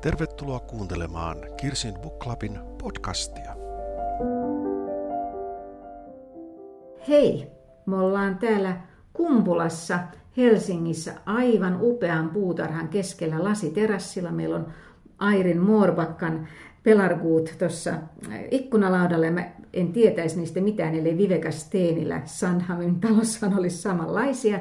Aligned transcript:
Tervetuloa 0.00 0.60
kuuntelemaan 0.60 1.36
Kirsin 1.56 1.94
Book 1.94 2.18
Clubin 2.18 2.58
podcastia. 2.82 3.56
Hei, 7.08 7.46
me 7.86 7.96
ollaan 7.96 8.38
täällä 8.38 8.80
Kumpulassa 9.12 9.98
Helsingissä 10.36 11.14
aivan 11.26 11.78
upean 11.80 12.28
puutarhan 12.28 12.88
keskellä 12.88 13.44
lasiterassilla. 13.44 14.30
Meillä 14.30 14.56
on 14.56 14.66
Airin 15.18 15.60
Moorbakkan 15.60 16.48
pelarguut 16.82 17.54
tuossa 17.58 17.92
ikkunalaudalla. 18.50 19.30
Mä 19.30 19.50
en 19.72 19.92
tietäisi 19.92 20.38
niistä 20.38 20.60
mitään, 20.60 20.94
eli 20.94 21.18
Vivekas 21.18 21.60
Steenillä 21.60 22.22
Sandhamin 22.24 23.00
talossa 23.00 23.50
olisi 23.58 23.76
samanlaisia. 23.76 24.60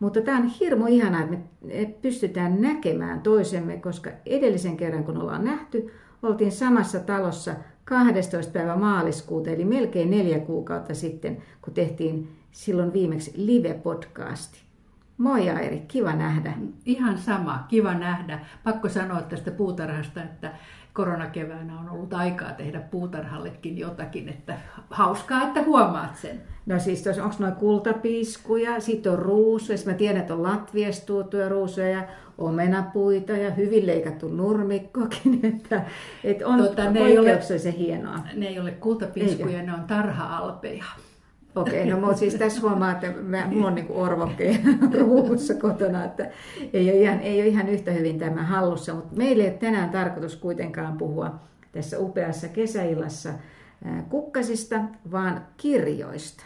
Mutta 0.00 0.20
tämä 0.20 0.38
on 0.38 0.46
hirmu 0.46 0.86
ihanaa, 0.86 1.20
että 1.20 1.36
me 1.36 1.94
pystytään 2.02 2.60
näkemään 2.60 3.20
toisemme, 3.20 3.76
koska 3.76 4.10
edellisen 4.26 4.76
kerran 4.76 5.04
kun 5.04 5.18
ollaan 5.18 5.44
nähty, 5.44 5.92
oltiin 6.22 6.52
samassa 6.52 7.00
talossa 7.00 7.54
12. 7.84 8.52
päivä 8.52 8.76
maaliskuuta, 8.76 9.50
eli 9.50 9.64
melkein 9.64 10.10
neljä 10.10 10.38
kuukautta 10.38 10.94
sitten, 10.94 11.42
kun 11.62 11.74
tehtiin 11.74 12.36
silloin 12.50 12.92
viimeksi 12.92 13.32
live-podcasti. 13.36 14.64
Moi 15.18 15.50
Airi, 15.50 15.80
kiva 15.88 16.12
nähdä. 16.12 16.52
Ihan 16.86 17.18
sama, 17.18 17.64
kiva 17.68 17.94
nähdä. 17.94 18.40
Pakko 18.64 18.88
sanoa 18.88 19.22
tästä 19.22 19.50
puutarhasta, 19.50 20.22
että 20.22 20.52
koronakeväänä 20.94 21.80
on 21.80 21.90
ollut 21.90 22.14
aikaa 22.14 22.52
tehdä 22.52 22.80
puutarhallekin 22.80 23.78
jotakin, 23.78 24.28
että 24.28 24.54
hauskaa, 24.90 25.42
että 25.42 25.62
huomaat 25.62 26.16
sen. 26.16 26.42
No 26.66 26.78
siis 26.78 27.06
onko 27.06 27.36
noin 27.38 27.54
kultapiiskuja, 27.54 28.80
sitten 28.80 29.12
on 29.12 29.18
ruusuja, 29.18 29.78
mä 29.86 29.92
tiedän, 29.94 30.20
että 30.20 30.34
on 30.34 30.42
Latviasta 30.42 31.06
tuotuja 31.06 31.48
ruusuja 31.48 32.02
omenapuita 32.38 33.32
ja 33.32 33.50
hyvin 33.50 33.86
leikattu 33.86 34.28
nurmikkokin, 34.28 35.40
että, 35.54 35.82
että 36.24 36.46
on 36.46 36.58
tota, 36.58 36.90
ne 36.90 37.00
poikkeuksellisen 37.00 37.72
hienoa. 37.72 38.18
Ne 38.34 38.46
ei 38.46 38.60
ole 38.60 38.70
kultapiiskuja, 38.70 39.58
Eikä. 39.60 39.70
ne 39.70 39.74
on 39.74 39.84
tarha-alpeja. 39.84 40.84
Okei, 41.54 41.86
no 41.86 42.00
mutta 42.00 42.16
siis 42.16 42.34
tässä 42.34 42.60
huomaa, 42.60 42.92
että 42.92 43.12
mä, 43.22 43.46
mulla 43.50 43.66
on 43.66 43.74
niin 43.74 43.86
orvokkeen 43.90 44.78
ruuhussa 45.00 45.54
kotona, 45.54 46.04
että 46.04 46.30
ei 46.72 46.90
ole, 46.90 47.00
ihan, 47.00 47.20
ei 47.20 47.40
ole 47.40 47.48
ihan 47.48 47.68
yhtä 47.68 47.90
hyvin 47.90 48.18
tämä 48.18 48.42
hallussa, 48.42 48.94
mutta 48.94 49.16
meillä 49.16 49.44
ei 49.44 49.50
ole 49.50 49.58
tänään 49.58 49.90
tarkoitus 49.90 50.36
kuitenkaan 50.36 50.98
puhua 50.98 51.40
tässä 51.72 51.98
upeassa 51.98 52.48
kesäillassa 52.48 53.30
kukkasista, 54.08 54.80
vaan 55.12 55.46
kirjoista. 55.56 56.44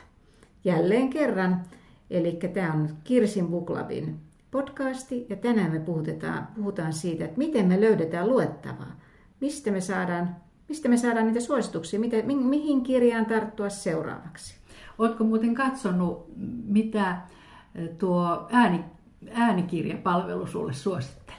Jälleen 0.65 1.11
kerran, 1.11 1.63
eli 2.11 2.39
tämä 2.55 2.73
on 2.73 2.89
Kirsin 3.05 3.47
Buklabin 3.47 4.21
podcasti 4.51 5.27
ja 5.29 5.37
tänään 5.37 5.73
me 5.73 5.81
puhutaan, 5.81 6.49
puhutaan 6.57 6.93
siitä, 6.93 7.25
että 7.25 7.39
miten 7.39 7.67
me 7.67 7.81
löydetään 7.81 8.29
luettavaa, 8.29 9.01
mistä 9.41 9.71
me 9.71 9.81
saadaan, 9.81 10.37
mistä 10.69 10.89
me 10.89 10.97
saadaan 10.97 11.27
niitä 11.27 11.41
suosituksia, 11.41 12.01
miten, 12.01 12.27
mihin 12.27 12.83
kirjaan 12.83 13.27
tarttua 13.27 13.69
seuraavaksi. 13.69 14.58
Oletko 14.99 15.25
muuten 15.25 15.55
katsonut, 15.55 16.27
mitä 16.65 17.17
tuo 17.99 18.49
ääni, 18.53 18.85
äänikirjapalvelu 19.33 20.47
sulle 20.47 20.73
suosittelee? 20.73 21.39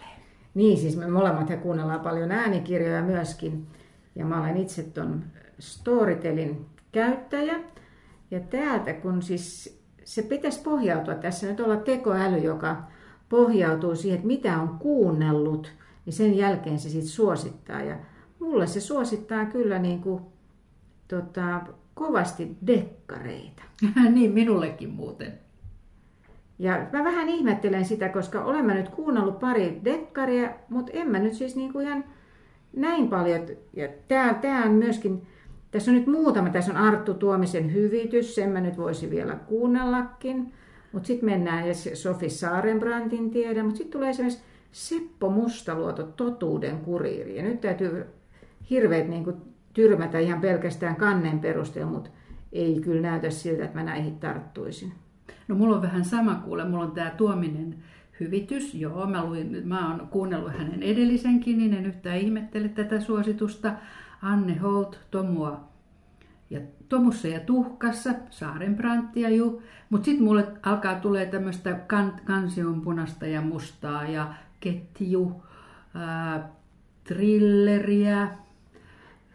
Niin, 0.54 0.78
siis 0.78 0.98
me 0.98 1.08
molemmat 1.08 1.48
kuunnellaan 1.62 2.00
paljon 2.00 2.32
äänikirjoja 2.32 3.02
myöskin. 3.02 3.68
Ja 4.16 4.26
mä 4.26 4.42
olen 4.42 4.58
itse 4.58 4.84
tuon 4.84 5.24
Storytelin 5.60 6.66
käyttäjä. 6.92 7.60
Ja 8.32 8.40
täältä, 8.40 8.94
kun 8.94 9.22
siis 9.22 9.80
se 10.04 10.22
pitäisi 10.22 10.62
pohjautua, 10.62 11.16
tässä 11.16 11.48
nyt 11.48 11.60
olla 11.60 11.78
tekoäly, 11.78 12.38
joka 12.38 12.84
pohjautuu 13.30 13.96
siihen, 13.96 14.16
että 14.16 14.28
mitä 14.28 14.62
on 14.62 14.70
kuunnellut, 14.70 15.74
niin 16.06 16.14
sen 16.14 16.38
jälkeen 16.38 16.80
se 16.80 16.90
sitten 16.90 17.10
suosittaa. 17.10 17.82
Ja 17.82 17.96
mulle 18.40 18.68
se 18.68 18.82
suosittaa 18.82 19.46
kyllä 19.46 19.80
niin 19.80 20.02
kuin, 20.02 20.22
tota, 21.08 21.62
kovasti 22.00 22.58
dekkareita. 22.68 23.64
niin, 24.16 24.32
minullekin 24.32 24.90
muuten. 24.90 25.34
Ja 26.60 26.88
mä 26.92 27.04
vähän 27.04 27.30
ihmettelen 27.30 27.86
sitä, 27.86 28.10
koska 28.10 28.44
olen 28.44 28.66
mä 28.66 28.74
nyt 28.74 28.90
kuunnellut 28.90 29.40
pari 29.40 29.82
dekkaria, 29.86 30.50
mutta 30.70 30.92
en 30.94 31.10
mä 31.10 31.20
nyt 31.20 31.34
siis 31.34 31.56
niinku 31.56 31.80
ihan 31.80 32.04
näin 32.76 33.08
paljon. 33.08 33.42
Ja 33.74 33.88
tää, 34.08 34.34
tää 34.34 34.64
on 34.64 34.72
myöskin, 34.72 35.28
tässä 35.72 35.92
on 35.92 35.98
nyt 35.98 36.08
muutama, 36.08 36.50
tässä 36.50 36.72
on 36.72 36.78
Arttu 36.78 37.14
Tuomisen 37.14 37.74
hyvitys, 37.74 38.36
sen 38.36 38.50
mä 38.50 38.62
nyt 38.62 38.78
voisi 38.78 39.10
vielä 39.10 39.36
kuunnellakin. 39.36 40.54
Mutta 40.92 41.08
sitten 41.08 41.30
mennään, 41.30 41.68
ja 41.68 41.74
Sofi 41.94 42.30
Saarenbrandin 42.30 43.32
tiedä, 43.32 43.64
mutta 43.64 43.78
sitten 43.78 43.92
tulee 43.92 44.10
esimerkiksi 44.10 44.44
Seppo 44.72 45.30
Mustaluoto, 45.30 46.04
totuuden 46.04 46.78
kuriiri. 46.78 47.38
Ja 47.38 47.44
nyt 47.44 47.62
täytyy 47.62 48.06
hirveät 48.70 49.08
niin 49.08 49.24
kuin 49.24 49.36
tyrmätä 49.80 50.20
ihan 50.20 50.42
pelkästään 50.42 50.96
kannen 50.96 51.40
perusteella, 51.40 51.92
mutta 51.92 52.10
ei 52.52 52.82
kyllä 52.82 53.02
näytä 53.02 53.30
siltä, 53.30 53.66
että 53.66 53.78
mä 53.78 53.84
näihin 53.84 54.20
tarttuisin. 54.20 54.94
No 55.48 55.56
mulla 55.56 55.76
on 55.76 55.82
vähän 55.82 56.06
sama 56.06 56.36
kuule, 56.36 56.66
mulla 56.66 56.84
on 56.84 56.92
tämä 56.92 57.10
Tuominen 57.10 57.76
hyvitys. 58.20 58.76
Joo, 58.76 59.06
mä, 59.06 59.26
luin, 59.26 59.62
mä 59.64 59.90
oon 59.90 60.08
kuunnellut 60.08 60.52
hänen 60.52 60.84
edellisenkin, 60.84 61.58
niin 61.58 61.74
en 61.74 61.86
yhtään 61.86 62.18
ihmettele 62.18 62.70
tätä 62.70 63.00
suositusta. 63.00 63.74
Anne 64.22 64.58
Holt, 64.58 65.00
Tomua 65.12 65.70
ja 66.50 66.60
Tomussa 66.90 67.28
ja 67.28 67.40
Tuhkassa, 67.40 68.14
Saarenbranttia 68.30 69.30
ju. 69.30 69.62
Mutta 69.90 70.06
sitten 70.06 70.24
mulle 70.24 70.48
alkaa 70.64 70.96
tulee 70.96 71.26
tämmöistä 71.26 71.74
kan, 71.74 72.14
kansionpunasta 72.26 73.28
ja 73.28 73.42
mustaa 73.42 74.04
ja 74.04 74.34
ketju, 74.60 75.44
ää, 75.94 76.50
trilleriä, 77.04 78.28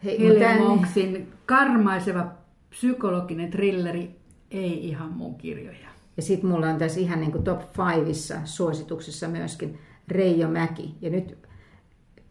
Hei, 0.05 0.19
Helen 0.19 0.61
Monksin 0.61 1.27
karmaiseva 1.45 2.25
psykologinen 2.69 3.51
trilleri, 3.51 4.09
ei 4.51 4.87
ihan 4.87 5.11
mun 5.11 5.35
kirjoja. 5.35 5.87
Ja 6.17 6.23
sitten 6.23 6.49
mulla 6.49 6.69
on 6.69 6.77
tässä 6.77 6.99
ihan 6.99 7.19
niin 7.19 7.31
kuin 7.31 7.43
top 7.43 7.61
5 8.05 8.33
suosituksissa 8.45 9.27
myöskin 9.27 9.77
Reijo 10.07 10.47
Mäki. 10.47 10.95
Ja 11.01 11.09
nyt 11.09 11.37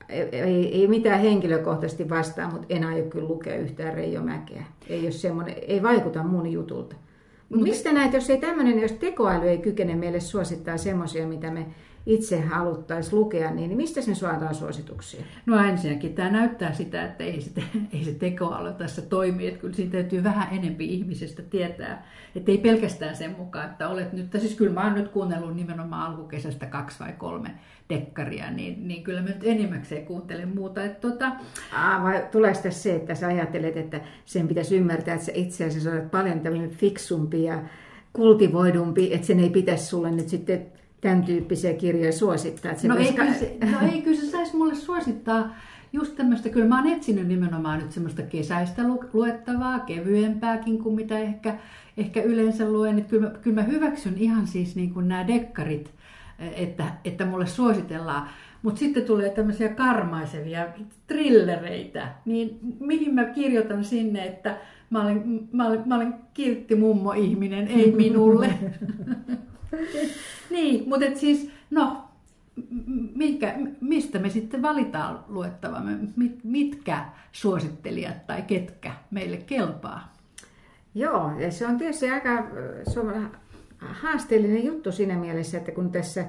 ei, 0.09 0.81
ei 0.81 0.89
mitään 0.89 1.21
henkilökohtaisesti 1.21 2.09
vastaan, 2.09 2.53
mutta 2.53 2.67
en 2.69 2.85
aio 2.85 3.05
kyllä 3.05 3.29
lukea 3.29 3.57
yhtään 3.57 3.95
Reijo 3.95 4.23
Mäkeä. 4.23 4.65
Ei, 4.89 5.03
ole 5.03 5.11
semmoinen, 5.11 5.55
ei 5.69 5.83
vaikuta 5.83 6.23
mun 6.23 6.53
jutulta. 6.53 6.97
Mutta 7.49 7.65
mistä 7.65 7.93
näet, 7.93 8.13
jos 8.13 8.31
ei 8.31 8.41
tämmöinen, 8.41 8.79
jos 8.79 8.93
tekoäly 8.93 9.49
ei 9.49 9.59
kykene 9.59 9.95
meille 9.95 10.21
suosittaa 10.21 10.77
semmoisia, 10.77 11.27
mitä 11.27 11.51
me 11.51 11.67
itse 12.07 12.41
haluttaisiin 12.41 13.19
lukea, 13.19 13.51
niin 13.51 13.77
mistä 13.77 14.01
me 14.07 14.15
saadaan 14.15 14.55
suosituksia? 14.55 15.25
No 15.47 15.65
ensinnäkin 15.65 16.15
tämä 16.15 16.31
näyttää 16.31 16.73
sitä, 16.73 17.05
että 17.05 17.25
ei 17.25 17.41
se, 17.41 17.51
ei 17.93 18.05
se 18.05 18.13
tekoäly 18.13 18.73
tässä 18.73 19.03
toimi, 19.03 19.47
että 19.47 19.61
kyllä 19.61 19.75
siinä 19.75 19.93
täytyy 19.93 20.25
vähän 20.25 20.59
enempi 20.59 20.85
ihmisestä 20.85 21.43
tietää, 21.43 22.07
että 22.37 22.53
ei 22.53 22.59
pelkästään 22.59 23.17
sen 23.17 23.35
mukaan, 23.39 23.71
että 23.71 23.89
olet 23.89 24.13
nyt, 24.13 24.33
siis 24.39 24.55
kyllä 24.55 24.73
mä 24.73 24.85
oon 24.85 24.95
nyt 24.95 25.09
kuunnellut 25.09 25.57
nimenomaan 25.57 26.13
alkukesästä 26.13 26.67
kaksi 26.67 27.01
vai 27.01 27.13
kolme 27.13 27.51
dekkaria, 27.89 28.51
niin, 28.51 28.89
niin 28.89 29.05
kyllä 29.05 29.23
mä 29.23 29.29
nyt 29.29 29.45
enimmäkseen 29.45 30.07
kuuntelen 30.07 30.55
muuta. 30.55 30.85
Että 30.85 31.11
tota... 31.11 31.33
Aa, 31.73 32.03
vai 32.03 32.27
tuleeko 32.33 32.61
tässä 32.63 32.83
se, 32.83 32.95
että 32.95 33.15
sä 33.15 33.27
ajattelet, 33.27 33.77
että 33.77 34.01
sen 34.25 34.49
pitäisi 34.49 34.77
ymmärtää, 34.77 35.15
että 35.15 35.27
sä 35.27 35.33
itse 35.35 35.65
asiassa 35.65 35.91
olet 35.91 36.11
paljon 36.11 36.41
tämmöinen 36.41 36.71
fiksumpi 36.71 37.45
ja 37.45 37.63
kultivoidumpi, 38.13 39.15
että 39.15 39.27
sen 39.27 39.41
ei 39.41 39.51
pitäisi 39.51 39.87
sulle 39.87 40.11
nyt 40.11 40.29
sitten 40.29 40.67
tämän 41.05 41.25
tyyppisiä 41.25 41.75
kirjoja 41.75 42.13
suosittaa? 42.13 42.71
Että 42.71 42.83
se 42.83 42.89
no, 42.89 42.97
ei, 42.97 43.13
kyllä 43.13 43.35
se, 43.35 43.57
no 43.73 43.89
ei, 43.93 44.03
kyllä 44.03 44.21
se 44.21 44.27
saisi 44.27 44.57
mulle 44.57 44.75
suosittaa 44.75 45.57
just 45.93 46.17
tämmöistä, 46.17 46.49
kyllä 46.49 46.67
mä 46.67 46.83
oon 46.83 46.93
etsinyt 46.93 47.27
nimenomaan 47.27 47.79
nyt 47.79 47.93
semmoista 47.93 48.23
kesäistä 48.23 48.83
luettavaa, 49.13 49.79
kevyempääkin 49.79 50.79
kuin 50.79 50.95
mitä 50.95 51.19
ehkä, 51.19 51.55
ehkä 51.97 52.23
yleensä 52.23 52.73
luen. 52.73 52.99
Että 52.99 53.11
kyllä, 53.11 53.29
mä, 53.29 53.39
kyllä 53.39 53.61
mä 53.61 53.63
hyväksyn 53.63 54.15
ihan 54.19 54.47
siis 54.47 54.77
niin 54.77 54.95
kuin 54.95 55.09
nämä 55.09 55.27
dekkarit, 55.27 55.91
että, 56.39 56.85
että 57.05 57.25
mulle 57.25 57.47
suositellaan. 57.47 58.29
Mutta 58.63 58.79
sitten 58.79 59.05
tulee 59.05 59.31
tämmöisiä 59.31 59.69
karmaisevia 59.69 60.67
trillereitä, 61.07 62.09
niin 62.25 62.59
mihin 62.81 63.15
mä 63.15 63.25
kirjoitan 63.25 63.85
sinne, 63.85 64.25
että 64.25 64.57
mä 64.91 65.03
olen, 65.03 65.49
mä 65.53 65.67
olen, 65.67 65.83
mä 65.87 65.97
olen 65.97 66.15
kiltti 66.35 66.75
mummo 66.75 67.13
ihminen, 67.13 67.69
ei 67.69 67.93
minulle. 68.03 68.55
niin, 70.51 70.89
mutta 70.89 71.07
siis, 71.15 71.51
no, 71.71 72.05
mikä, 73.15 73.55
mistä 73.81 74.19
me 74.19 74.31
sitten 74.31 74.63
valitaan 74.63 75.25
luettavamme, 75.29 75.99
mit, 76.17 76.45
mitkä 76.45 77.05
suosittelijat 77.33 78.27
tai 78.27 78.43
ketkä 78.43 78.93
meille 79.11 79.37
kelpaa? 79.37 80.15
Joo, 80.95 81.39
ja 81.39 81.51
se 81.51 81.67
on 81.67 81.79
tietysti 81.79 82.11
aika 82.11 82.47
se 82.93 83.01
on 83.01 83.31
haasteellinen 83.79 84.65
juttu 84.65 84.93
siinä 84.93 85.17
mielessä, 85.17 85.59
että 85.59 85.73
kun 85.73 85.93
tässä 85.93 86.25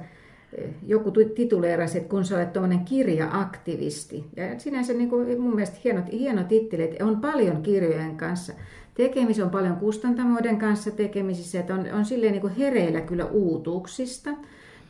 joku 0.86 1.10
tituleerasi, 1.10 1.98
että 1.98 2.10
kun 2.10 2.24
sä 2.24 2.36
olet 2.36 2.52
tuommoinen 2.52 2.84
kirja-aktivisti. 2.84 4.24
Ja 4.36 4.58
sinänsä 4.58 4.92
niin 4.92 5.10
kuin, 5.10 5.40
mun 5.40 5.54
mielestä 5.54 5.76
hieno, 5.84 6.02
hieno 6.12 6.44
titteli, 6.44 6.82
että 6.82 7.04
on 7.04 7.20
paljon 7.20 7.62
kirjojen 7.62 8.16
kanssa 8.16 8.52
tekemisissä, 8.94 9.44
on 9.44 9.50
paljon 9.50 9.76
kustantamoiden 9.76 10.58
kanssa 10.58 10.90
tekemisissä, 10.90 11.60
että 11.60 11.74
on, 11.74 11.86
on 11.92 12.04
silleen 12.04 12.32
niin 12.32 12.40
kuin 12.40 12.56
hereillä 12.56 13.00
kyllä 13.00 13.24
uutuuksista. 13.24 14.30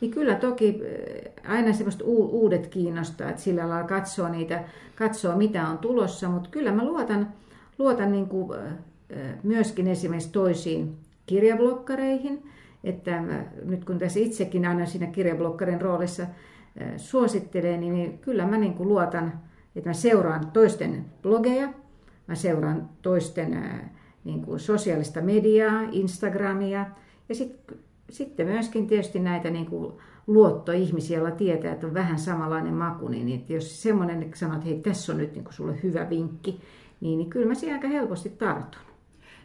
niin 0.01 0.11
kyllä 0.11 0.35
toki 0.35 0.81
äh, 1.45 1.51
aina 1.53 1.73
semmoista 1.73 2.03
uudet 2.05 2.67
kiinnostaa, 2.67 3.29
että 3.29 3.41
sillä 3.41 3.69
lailla 3.69 3.87
katsoo 3.87 4.29
niitä, 4.29 4.63
katsoo 4.95 5.35
mitä 5.35 5.67
on 5.67 5.77
tulossa, 5.77 6.29
mutta 6.29 6.49
kyllä 6.49 6.71
mä 6.71 6.85
luotan, 6.85 7.33
luotan 7.77 8.11
niin 8.11 8.27
kuin, 8.27 8.59
myöskin 9.43 9.87
esimerkiksi 9.87 10.31
toisiin 10.31 10.95
kirjablokkareihin, 11.25 12.43
että 12.89 13.23
nyt 13.65 13.85
kun 13.85 13.99
tässä 13.99 14.19
itsekin 14.19 14.65
aina 14.65 14.85
siinä 14.85 15.07
kirjablokkarin 15.07 15.81
roolissa 15.81 16.25
suosittelen, 16.97 17.79
niin 17.79 18.17
kyllä 18.17 18.47
mä 18.47 18.57
niin 18.57 18.73
kuin 18.73 18.89
luotan, 18.89 19.33
että 19.75 19.89
mä 19.89 19.93
seuraan 19.93 20.51
toisten 20.51 21.05
blogeja, 21.21 21.73
mä 22.27 22.35
seuraan 22.35 22.89
toisten 23.01 23.81
niin 24.23 24.41
kuin 24.41 24.59
sosiaalista 24.59 25.21
mediaa, 25.21 25.81
Instagramia 25.91 26.85
ja 27.29 27.35
sit, 27.35 27.73
sitten 28.09 28.47
myöskin 28.47 28.87
tietysti 28.87 29.19
näitä 29.19 29.49
niin 29.49 29.65
kuin 29.65 29.93
luottoihmisiä, 30.27 31.17
joilla 31.17 31.35
tietää, 31.35 31.73
että 31.73 31.87
on 31.87 31.93
vähän 31.93 32.19
samanlainen 32.19 32.73
maku, 32.73 33.07
niin 33.07 33.45
jos 33.49 33.83
semmoinen 33.83 34.31
sanoo, 34.33 34.55
että 34.55 34.69
hei, 34.69 34.79
tässä 34.79 35.11
on 35.11 35.17
nyt 35.17 35.33
niin 35.33 35.43
kuin 35.43 35.53
sulle 35.53 35.79
hyvä 35.83 36.09
vinkki, 36.09 36.61
niin, 37.01 37.17
niin 37.17 37.29
kyllä 37.29 37.47
mä 37.47 37.53
siihen 37.53 37.75
aika 37.75 37.87
helposti 37.87 38.29
tartun. 38.29 38.81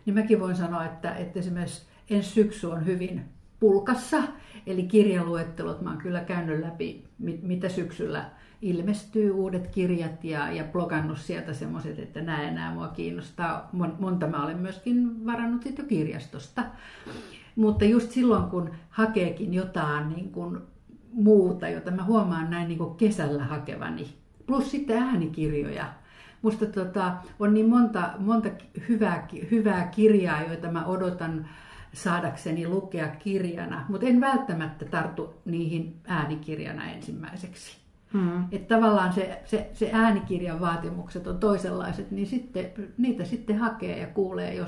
Niin 0.06 0.14
mäkin 0.14 0.40
voin 0.40 0.56
sanoa, 0.56 0.84
että, 0.84 1.14
että 1.14 1.38
esimerkiksi 1.38 1.91
ensi 2.10 2.31
syksy 2.31 2.66
on 2.66 2.87
hyvin 2.87 3.25
pulkassa, 3.60 4.22
eli 4.66 4.82
kirjaluettelot. 4.82 5.82
Mä 5.82 5.90
oon 5.90 5.99
kyllä 5.99 6.20
käynyt 6.20 6.60
läpi, 6.60 7.04
mitä 7.43 7.69
syksyllä 7.69 8.31
ilmestyy, 8.62 9.31
uudet 9.31 9.66
kirjat 9.66 10.25
ja, 10.25 10.52
ja 10.52 10.64
blogannut 10.64 11.19
sieltä 11.19 11.52
semmoiset, 11.52 11.99
että 11.99 12.20
nämä 12.20 12.43
enää 12.43 12.75
mua 12.75 12.88
kiinnostaa. 12.88 13.70
Monta 13.99 14.26
mä 14.26 14.44
olen 14.44 14.58
myöskin 14.58 15.26
varannut 15.26 15.64
jo 15.64 15.84
kirjastosta. 15.88 16.64
Mutta 17.56 17.84
just 17.84 18.10
silloin, 18.10 18.50
kun 18.50 18.70
hakeekin 18.90 19.55
jotain 19.55 20.08
niin 20.08 20.31
kuin 20.31 20.58
muuta, 21.12 21.69
jota 21.69 21.90
mä 21.90 22.05
huomaan 22.05 22.50
näin 22.50 22.69
niin 22.69 22.78
kuin 22.78 22.94
kesällä 22.94 23.44
hakevani, 23.44 24.08
plus 24.46 24.70
sitten 24.70 25.02
äänikirjoja, 25.02 25.87
musta 26.43 26.66
tota, 26.66 27.12
on 27.38 27.55
niin 27.55 27.69
monta, 27.69 28.10
monta 28.19 28.48
hyvää, 28.88 29.28
hyvää 29.50 29.87
kirjaa, 29.87 30.43
joita 30.43 30.70
mä 30.70 30.87
odotan 30.87 31.48
saadakseni 31.92 32.68
lukea 32.68 33.08
kirjana, 33.08 33.84
mutta 33.88 34.06
en 34.06 34.20
välttämättä 34.20 34.84
tartu 34.84 35.34
niihin 35.44 35.96
äänikirjana 36.04 36.90
ensimmäiseksi. 36.90 37.82
Hmm. 38.12 38.44
Että 38.52 38.74
tavallaan 38.74 39.12
se, 39.12 39.42
se, 39.44 39.70
se 39.72 39.90
äänikirjan 39.92 40.60
vaatimukset 40.60 41.26
on 41.26 41.38
toisenlaiset, 41.38 42.10
niin 42.10 42.26
sitten, 42.26 42.66
niitä 42.98 43.24
sitten 43.24 43.58
hakee 43.58 43.98
ja 43.98 44.06
kuulee 44.06 44.66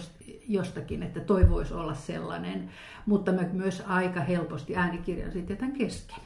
jostakin, 0.48 1.02
että 1.02 1.20
toi 1.20 1.50
voisi 1.50 1.74
olla 1.74 1.94
sellainen. 1.94 2.70
Mutta 3.06 3.32
mä 3.32 3.42
myös 3.52 3.82
aika 3.86 4.20
helposti 4.20 4.76
äänikirjan 4.76 5.32
sitten 5.32 5.54
jätän 5.54 5.72
kesken. 5.72 6.24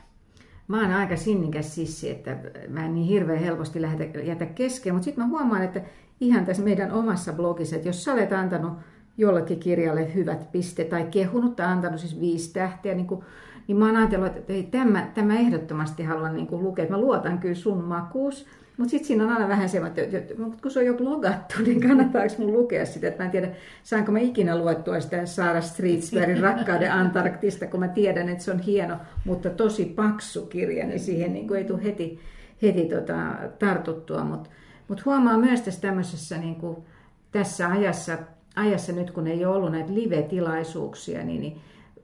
Mä 0.68 0.82
oon 0.82 0.92
aika 0.92 1.16
sinnikäs 1.16 1.74
sissi, 1.74 2.10
että 2.10 2.36
mä 2.68 2.84
en 2.84 2.94
niin 2.94 3.06
hirveän 3.06 3.38
helposti 3.38 3.82
lähetä, 3.82 4.04
jätä 4.04 4.46
kesken, 4.46 4.94
mutta 4.94 5.04
sitten 5.04 5.24
mä 5.24 5.30
huomaan, 5.30 5.62
että 5.62 5.80
ihan 6.20 6.46
tässä 6.46 6.62
meidän 6.62 6.92
omassa 6.92 7.32
blogissa, 7.32 7.76
että 7.76 7.88
jos 7.88 8.04
sä 8.04 8.12
olet 8.12 8.32
antanut 8.32 8.72
jollekin 9.18 9.60
kirjalle 9.60 10.14
hyvät 10.14 10.52
piste 10.52 10.84
tai 10.84 11.04
kehunut 11.10 11.56
tai 11.56 11.66
antanut 11.66 12.00
siis 12.00 12.20
viisi 12.20 12.52
tähteä, 12.52 12.94
niin, 12.94 13.06
kuin, 13.06 13.24
niin 13.66 13.78
mä 13.78 13.86
oon 13.86 13.96
ajatellut, 13.96 14.36
että 14.36 14.52
ei, 14.52 14.62
tämä, 14.62 15.10
tämä 15.14 15.38
ehdottomasti 15.38 16.02
haluan 16.02 16.34
niin 16.34 16.46
kuin 16.46 16.62
lukea. 16.62 16.86
Mä 16.88 17.00
luotan 17.00 17.38
kyllä 17.38 17.54
sun 17.54 17.84
makuus, 17.84 18.46
mutta 18.76 18.90
sitten 18.90 19.06
siinä 19.06 19.24
on 19.24 19.30
aina 19.30 19.48
vähän 19.48 19.68
se, 19.68 19.78
että 19.78 20.34
kun 20.62 20.70
se 20.70 20.78
on 20.78 20.86
jo 20.86 20.94
blogattu, 20.94 21.54
niin 21.62 21.80
kannattaako 21.80 22.34
mun 22.38 22.52
lukea 22.52 22.86
sitä, 22.86 23.08
että 23.08 23.22
mä 23.22 23.24
en 23.24 23.30
tiedä, 23.30 23.48
saanko 23.82 24.12
mä 24.12 24.18
ikinä 24.18 24.58
luettua 24.58 25.00
sitä 25.00 25.26
Saara 25.26 25.60
Streetsbergin 25.60 26.40
Rakkauden 26.40 26.92
Antarktista, 26.92 27.66
kun 27.66 27.80
mä 27.80 27.88
tiedän, 27.88 28.28
että 28.28 28.44
se 28.44 28.50
on 28.50 28.58
hieno, 28.58 28.96
mutta 29.24 29.50
tosi 29.50 29.84
paksu 29.84 30.46
kirja, 30.46 30.86
niin 30.86 31.00
siihen 31.00 31.32
niin 31.32 31.48
kuin 31.48 31.58
ei 31.58 31.64
tule 31.64 31.84
heti, 31.84 32.20
heti 32.62 32.84
tota, 32.84 33.16
tartuttua. 33.58 34.24
Mutta 34.24 34.50
mut 34.88 35.04
huomaa 35.04 35.38
myös 35.38 35.60
tässä 35.60 35.80
tämmöisessä 35.80 36.38
niin 36.38 36.54
kuin, 36.54 36.76
tässä 37.32 37.68
ajassa, 37.68 38.18
ajassa 38.58 38.92
nyt, 38.92 39.10
kun 39.10 39.26
ei 39.26 39.44
ole 39.44 39.56
ollut 39.56 39.72
näitä 39.72 39.94
live-tilaisuuksia, 39.94 41.24
niin, 41.24 41.40
niin 41.40 41.60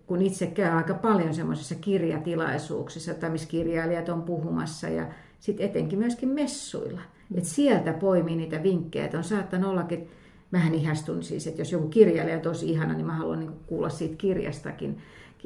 kun 0.06 0.23
itse 0.23 0.47
käy 0.47 0.71
aika 0.71 0.95
paljon 0.95 1.35
semmoisissa 1.35 1.75
kirjatilaisuuksissa, 1.75 3.15
tai 3.15 3.31
missä 3.31 3.49
kirjailijat 3.49 4.09
on 4.09 4.23
puhumassa 4.23 4.89
ja 4.89 5.06
sitten 5.41 5.67
etenkin 5.67 5.99
myöskin 5.99 6.29
messuilla. 6.29 7.01
Mm. 7.31 7.39
Et 7.39 7.45
sieltä 7.45 7.93
poimii 7.93 8.37
niitä 8.37 8.62
vinkkejä, 8.62 9.05
että 9.05 9.19
on 9.19 9.25
saattanut 9.25 9.71
ollakin, 9.71 10.09
vähän 10.53 10.75
ihastun 10.75 11.23
siis, 11.23 11.47
että 11.47 11.61
jos 11.61 11.73
joku 11.73 11.89
kirjailija 11.89 12.37
on 12.37 12.43
tosi 12.43 12.71
ihana, 12.71 12.95
niin 12.95 13.07
mä 13.07 13.15
haluan 13.15 13.41
niin 13.41 13.53
kuulla 13.67 13.89
siitä 13.89 14.17
kirjastakin 14.17 14.99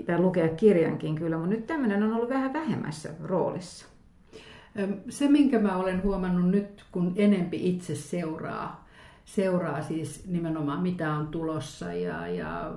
tai 0.07 0.19
lukea 0.19 0.49
kirjankin 0.49 1.15
kyllä, 1.15 1.37
mutta 1.39 1.51
nyt 1.51 1.67
tämmöinen 1.67 2.03
on 2.03 2.13
ollut 2.13 2.29
vähän 2.29 2.53
vähemmässä 2.53 3.11
roolissa. 3.25 3.87
Se, 5.09 5.29
minkä 5.29 5.59
mä 5.59 5.77
olen 5.77 6.03
huomannut 6.03 6.51
nyt, 6.51 6.85
kun 6.93 7.13
enempi 7.17 7.69
itse 7.69 7.95
seuraa, 7.95 8.88
seuraa 9.29 9.83
siis 9.83 10.27
nimenomaan 10.27 10.83
mitä 10.83 11.13
on 11.15 11.27
tulossa 11.27 11.93
ja, 11.93 12.27
ja 12.29 12.73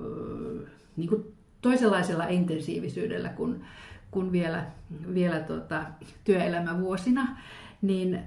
niin 0.96 1.08
kuin 1.08 1.24
toisenlaisella 1.62 2.26
intensiivisyydellä 2.26 3.28
kuin, 3.28 3.64
kuin 4.10 4.32
vielä, 4.32 4.66
vielä 5.14 5.40
tota, 5.40 5.82
työelämävuosina, 6.24 7.36
niin 7.82 8.20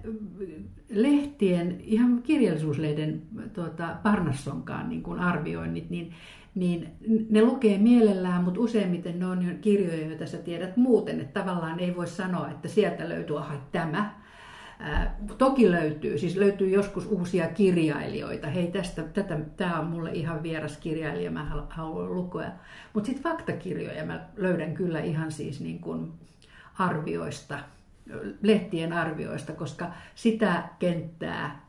lehtien, 0.90 1.82
ihan 1.82 2.22
kirjallisuuslehden 2.24 3.22
tuota, 3.54 3.96
Parnassonkaan 4.04 4.90
niin 4.90 5.04
kuin 5.04 5.20
arvioinnit, 5.20 5.90
niin, 5.90 6.14
niin 6.56 6.88
ne 7.30 7.42
lukee 7.42 7.78
mielellään, 7.78 8.44
mutta 8.44 8.60
useimmiten 8.60 9.20
ne 9.20 9.26
on 9.26 9.58
kirjoja, 9.62 10.08
joita 10.08 10.26
sä 10.26 10.38
tiedät 10.38 10.78
muuten, 10.78 11.20
että 11.20 11.40
tavallaan 11.40 11.80
ei 11.80 11.96
voi 11.96 12.08
sanoa, 12.08 12.50
että 12.50 12.68
sieltä 12.68 13.10
löytyy 13.10 13.38
aha, 13.38 13.56
tämä, 13.72 14.25
toki 15.38 15.72
löytyy, 15.72 16.18
siis 16.18 16.36
löytyy 16.36 16.70
joskus 16.70 17.06
uusia 17.06 17.48
kirjailijoita. 17.48 18.48
Hei, 18.48 18.68
tästä, 18.68 19.04
tätä, 19.04 19.40
tämä 19.58 19.80
on 19.80 19.88
mulle 19.88 20.12
ihan 20.12 20.44
vieras 20.44 20.78
kirjailija, 20.78 21.32
mä 21.32 21.66
haluan 21.70 22.16
lukea. 22.16 22.52
Mutta 22.94 23.08
sitten 23.08 23.24
faktakirjoja 23.24 24.06
mä 24.06 24.28
löydän 24.36 24.74
kyllä 24.74 25.00
ihan 25.00 25.32
siis 25.32 25.60
niin 25.60 25.80
kuin 25.80 26.12
arvioista, 26.80 27.60
lehtien 28.42 28.94
arvioista, 28.94 29.54
koska 29.54 29.92
sitä 30.16 30.64
kenttää 30.80 31.66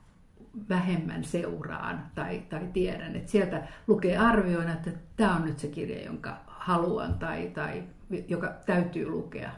vähemmän 0.68 1.24
seuraan 1.24 2.02
tai, 2.14 2.42
tai 2.48 2.68
tiedän, 2.72 3.16
että 3.16 3.30
sieltä 3.30 3.62
lukee 3.86 4.18
arvioina, 4.18 4.72
että 4.72 4.90
tämä 5.16 5.36
on 5.36 5.44
nyt 5.44 5.58
se 5.58 5.68
kirja, 5.68 6.04
jonka 6.04 6.36
haluan 6.46 7.14
tai, 7.14 7.50
tai 7.54 7.82
joka 8.28 8.54
täytyy 8.66 9.08
lukea. 9.08 9.50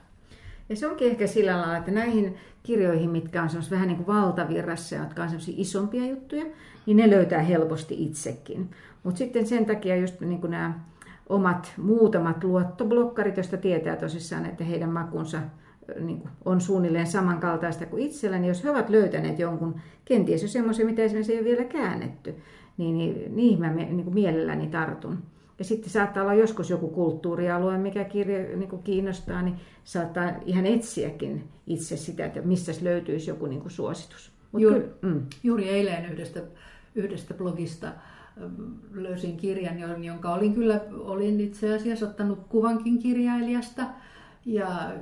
Ja 0.68 0.76
se 0.76 0.86
onkin 0.86 1.10
ehkä 1.10 1.26
sillä 1.26 1.56
lailla, 1.56 1.76
että 1.76 1.90
näihin 1.90 2.36
kirjoihin, 2.62 3.10
mitkä 3.10 3.42
on 3.42 3.48
vähän 3.70 3.88
niin 3.88 3.96
kuin 3.96 4.06
valtavirrassa, 4.06 4.96
jotka 4.96 5.22
on 5.22 5.28
sellaisia 5.28 5.54
isompia 5.56 6.06
juttuja, 6.06 6.44
niin 6.86 6.96
ne 6.96 7.10
löytää 7.10 7.42
helposti 7.42 8.04
itsekin. 8.04 8.70
Mutta 9.02 9.18
sitten 9.18 9.46
sen 9.46 9.66
takia 9.66 9.96
just 9.96 10.20
niin 10.20 10.40
kuin 10.40 10.50
nämä 10.50 10.80
omat 11.28 11.72
muutamat 11.76 12.44
luottoblokkarit, 12.44 13.36
joista 13.36 13.56
tietää 13.56 13.96
tosissaan, 13.96 14.46
että 14.46 14.64
heidän 14.64 14.90
makunsa 14.90 15.38
niin 16.00 16.20
kuin 16.20 16.30
on 16.44 16.60
suunnilleen 16.60 17.06
samankaltaista 17.06 17.86
kuin 17.86 18.02
itsellä, 18.02 18.38
niin 18.38 18.48
jos 18.48 18.64
he 18.64 18.70
ovat 18.70 18.88
löytäneet 18.88 19.38
jonkun, 19.38 19.80
kenties 20.04 20.42
jo 20.42 20.48
semmoisen, 20.48 20.86
mitä 20.86 21.02
esimerkiksi 21.02 21.32
ei 21.32 21.38
ole 21.38 21.44
vielä 21.44 21.64
käännetty, 21.64 22.34
niin, 22.76 22.98
niin 22.98 23.36
niihin 23.36 23.60
mä 23.60 23.72
niin 23.72 24.04
kuin 24.04 24.14
mielelläni 24.14 24.66
tartun. 24.66 25.18
Ja 25.58 25.64
sitten 25.64 25.90
saattaa 25.90 26.22
olla 26.22 26.34
joskus 26.34 26.70
joku 26.70 26.88
kulttuurialue, 26.88 27.78
mikä 27.78 28.04
kirja 28.04 28.56
niin 28.56 28.68
kuin 28.68 28.82
kiinnostaa, 28.82 29.42
niin 29.42 29.56
saattaa 29.84 30.32
ihan 30.46 30.66
etsiäkin 30.66 31.48
itse 31.66 31.96
sitä, 31.96 32.26
että 32.26 32.42
missä 32.42 32.72
löytyisi 32.82 33.30
joku 33.30 33.46
niin 33.46 33.60
kuin 33.60 33.72
suositus. 33.72 34.32
Mut 34.52 34.62
Juuri, 34.62 34.80
kyllä, 34.80 34.94
mm. 35.02 35.26
juuri 35.42 35.68
eilen 35.68 36.12
yhdestä, 36.12 36.40
yhdestä 36.94 37.34
blogista 37.34 37.86
ähm, 37.86 38.52
löysin 38.92 39.36
kirjan, 39.36 40.04
jonka 40.04 40.34
olin 40.34 40.54
kyllä 40.54 40.80
olin 40.90 41.40
itse 41.40 41.74
asiassa 41.74 42.06
ottanut 42.06 42.38
kuvankin 42.48 42.98
kirjailijasta. 42.98 43.86
Ja 44.46 44.92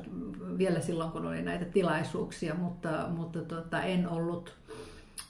vielä 0.59 0.81
silloin, 0.81 1.11
kun 1.11 1.27
oli 1.27 1.43
näitä 1.43 1.65
tilaisuuksia, 1.65 2.55
mutta, 2.55 3.09
mutta 3.17 3.41
tota, 3.43 3.83
en 3.83 4.09
ollut 4.09 4.53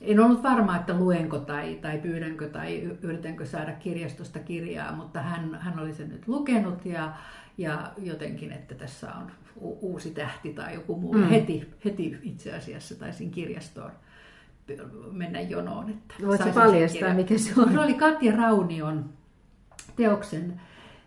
en 0.01 0.21
ollut 0.21 0.43
varma, 0.43 0.77
että 0.77 0.95
luenko 0.95 1.39
tai, 1.39 1.79
tai 1.83 1.99
pyydänkö 1.99 2.49
tai 2.49 2.81
yritänkö 3.03 3.47
saada 3.47 3.73
kirjastosta 3.73 4.39
kirjaa, 4.39 4.93
mutta 4.93 5.23
hän, 5.23 5.55
hän 5.61 5.79
oli 5.79 5.95
sen 5.95 6.09
nyt 6.09 6.29
lukenut 6.29 6.87
ja, 6.87 7.13
ja 7.59 7.93
jotenkin, 7.99 8.53
että 8.53 8.75
tässä 8.75 9.13
on 9.13 9.31
uusi 9.61 10.11
tähti 10.11 10.53
tai 10.53 10.75
joku 10.75 10.97
muu. 10.97 11.13
Mm. 11.13 11.29
Heti, 11.29 11.73
heti 11.85 12.19
itse 12.23 12.53
asiassa 12.53 12.95
taisin 12.95 13.31
kirjastoon 13.31 13.91
mennä 15.13 15.41
jonoon. 15.41 15.91
Että 15.91 16.15
Voitko 16.27 16.51
paljastaa, 16.55 17.15
mikä 17.15 17.39
se 17.39 17.61
on? 17.61 17.73
Se 17.73 17.81
oli 17.81 17.95
Katja 17.95 18.37
Raunion 18.37 19.11
teoksen, 19.97 20.61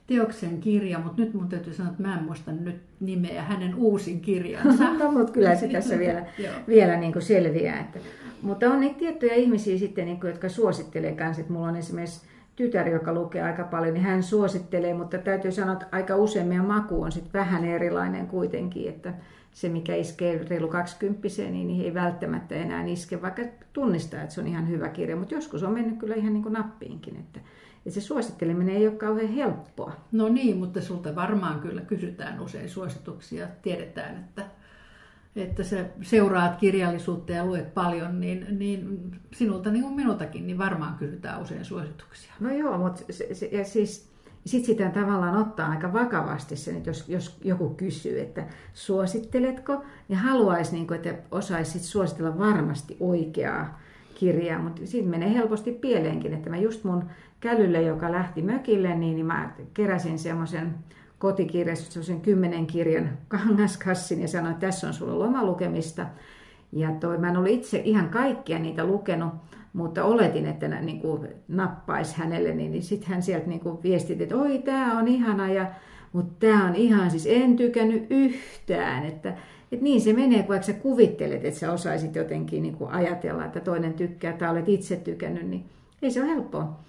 teoksen 0.10 0.62
kirja, 0.62 1.00
mutta 1.00 1.22
nyt 1.22 1.34
mun 1.34 1.50
täytyy 1.50 1.74
sanoa, 1.74 1.92
että 1.92 2.04
mä 2.04 2.18
en 2.18 2.24
muista 2.24 2.52
nyt 2.52 2.82
nimeä, 3.00 3.44
hänen 3.44 3.76
uusin 3.76 4.22
kirjansa. 4.22 4.94
no, 5.00 5.12
mutta 5.12 5.34
kyllä 5.34 5.56
se 5.56 5.68
tässä 5.68 6.00
vielä, 6.00 6.26
vielä 6.68 6.98
niin 6.98 7.14
kuin 7.14 7.24
selviää. 7.24 7.80
Että 7.80 8.00
mutta 8.42 8.70
on 8.70 8.80
niitä 8.80 9.00
tiettyjä 9.00 9.34
ihmisiä 9.34 9.78
sitten, 9.78 10.06
niin 10.06 10.20
kuin, 10.20 10.30
jotka 10.30 10.50
suosittelee 10.50 11.16
kanssa, 11.16 11.42
että 11.42 11.54
mulla 11.54 11.68
on 11.68 11.76
esimerkiksi 11.76 12.22
tytär, 12.56 12.88
joka 12.88 13.14
lukee 13.14 13.44
aika 13.44 13.64
paljon, 13.64 13.94
niin 13.94 14.04
hän 14.04 14.24
suosittelee, 14.24 14.94
mutta 14.94 15.18
täytyy 15.18 15.52
sanoa, 15.52 15.74
että 15.74 15.86
aika 15.92 16.16
usein 16.16 16.48
meidän 16.48 16.66
maku 16.66 17.02
on 17.02 17.12
sitten 17.12 17.34
vähän 17.34 17.66
erilainen 17.66 18.28
kuitenkin, 18.28 18.90
että 18.90 19.14
se, 19.52 19.70
mikä 19.70 19.96
iskee 19.96 20.46
reilu 20.50 20.68
20 20.68 21.28
niin 21.52 21.86
ei 21.86 21.94
välttämättä 21.94 22.56
enää 22.56 22.86
iske, 22.86 23.22
vaikka 23.22 23.42
tunnistaa, 23.74 24.22
että 24.22 24.36
se 24.36 24.42
on 24.42 24.48
ihan 24.48 24.70
hyvä 24.70 24.90
kirja, 24.90 25.16
mutta 25.16 25.36
joskus 25.36 25.64
on 25.64 25.74
mennyt 25.74 26.00
kyllä 26.00 26.16
ihan 26.16 26.34
niin 26.34 26.44
kuin 26.44 26.54
nappiinkin, 26.54 27.16
että, 27.16 27.40
että 27.86 28.00
se 28.00 28.02
suositteleminen 28.02 28.76
ei 28.76 28.88
ole 28.88 28.96
kauhean 28.96 29.28
helppoa. 29.28 29.94
No 30.12 30.30
niin, 30.30 30.58
mutta 30.58 30.82
sulta 30.82 31.16
varmaan 31.16 31.60
kyllä 31.60 31.82
kysytään 31.82 32.40
usein 32.40 32.70
suosituksia. 32.70 33.48
Tiedetään, 33.62 34.16
että, 34.16 34.46
että 35.36 35.64
sä 35.64 35.86
seuraat 36.02 36.56
kirjallisuutta 36.56 37.32
ja 37.32 37.46
luet 37.46 37.74
paljon, 37.74 38.20
niin, 38.20 38.60
niin 38.60 39.12
sinulta 39.34 39.72
niin 39.72 39.84
kuin 39.84 39.96
minultakin, 39.96 40.48
niin 40.48 40.58
varmaan 40.58 40.96
kysytään 40.96 41.42
usein 41.42 41.66
suosituksia. 41.66 42.34
No 42.40 42.54
joo, 42.54 42.78
mutta 42.78 43.02
se, 43.10 43.34
se, 43.34 43.50
ja 43.52 43.66
siis 43.66 44.10
sitten 44.46 44.76
sitä 44.76 44.90
tavallaan 44.90 45.38
ottaa 45.38 45.70
aika 45.70 45.94
vakavasti 45.94 46.56
sen, 46.56 46.78
että 46.78 46.90
jos, 46.90 47.10
jos 47.10 47.38
joku 47.44 47.70
kysyy, 47.70 48.20
että 48.20 48.46
suositteletko, 48.74 49.84
ja 50.10 50.18
haluaisi, 50.18 50.72
niin 50.72 50.88
kuin, 50.88 50.96
että 50.96 51.16
osaisi 51.32 51.80
suositella 51.80 52.40
varmasti 52.40 52.98
oikeaa 53.00 53.80
kirjaa, 54.16 54.62
mutta 54.62 54.82
siitä 54.86 55.10
menee 55.10 55.34
helposti 55.34 55.72
pieleenkin, 55.72 56.34
että 56.34 56.50
mä 56.50 56.58
just 56.58 56.84
mun 56.84 57.04
kälylle, 57.40 57.82
joka 57.82 58.12
lähti 58.12 58.42
mökille, 58.42 58.96
niin, 58.96 59.16
niin 59.16 59.26
mä 59.26 59.52
keräsin 59.74 60.20
semmoisen 60.20 60.76
kotikirjasta 61.20 61.92
semmoisen 61.92 62.22
kymmenen 62.22 62.68
kirjan 62.68 63.10
kangaskassin 63.28 64.22
ja 64.22 64.28
sanoin, 64.28 64.52
että 64.52 64.68
tässä 64.68 64.88
on 64.88 64.94
sulla 64.94 65.20
lomalukemista. 65.20 66.06
Ja 66.72 66.92
toi, 66.92 67.18
mä 67.18 67.30
en 67.30 67.38
ollut 67.38 67.52
itse 67.52 67.82
ihan 67.86 68.10
kaikkia 68.10 68.60
niitä 68.60 68.86
lukenut, 68.86 69.34
mutta 69.74 70.04
oletin, 70.04 70.46
että 70.46 70.68
ne 70.68 70.82
niin 70.82 71.00
kuin 71.00 71.28
nappaisi 71.48 72.18
hänelle, 72.18 72.54
niin, 72.54 72.72
niin 72.72 72.84
sitten 72.84 73.10
hän 73.10 73.24
sieltä 73.24 73.48
niin 73.48 73.60
kuin 73.60 73.78
että 74.20 74.38
oi, 74.38 74.60
tämä 74.60 75.00
on 75.00 75.08
ihana, 75.08 75.52
ja, 75.52 75.68
mutta 76.14 76.34
tämä 76.48 76.68
on 76.68 76.76
ihan, 76.76 77.12
siis 77.12 77.28
en 77.30 77.56
tykännyt 77.56 78.06
yhtään, 78.10 79.06
että, 79.06 79.30
että 79.72 79.84
niin 79.84 80.02
se 80.02 80.14
menee, 80.14 80.44
kun 80.44 80.64
sä 80.64 80.74
kuvittelet, 80.74 81.46
että 81.46 81.60
sä 81.60 81.72
osaisit 81.72 82.16
jotenkin 82.16 82.64
niin 82.64 82.76
kuin 82.76 82.92
ajatella, 82.92 83.46
että 83.46 83.60
toinen 83.60 83.94
tykkää 83.94 84.34
tai 84.34 84.50
olet 84.50 84.70
itse 84.70 84.96
tykännyt, 84.96 85.48
niin 85.48 85.66
ei 86.02 86.12
se 86.12 86.22
ole 86.24 86.30
helppoa. 86.30 86.80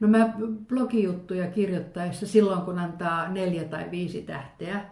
No 0.00 0.08
mä 0.08 0.32
blogijuttuja 0.68 1.46
kirjoittaessa 1.46 2.26
silloin, 2.26 2.62
kun 2.62 2.78
antaa 2.78 3.28
neljä 3.28 3.64
tai 3.64 3.90
viisi 3.90 4.22
tähteä, 4.22 4.84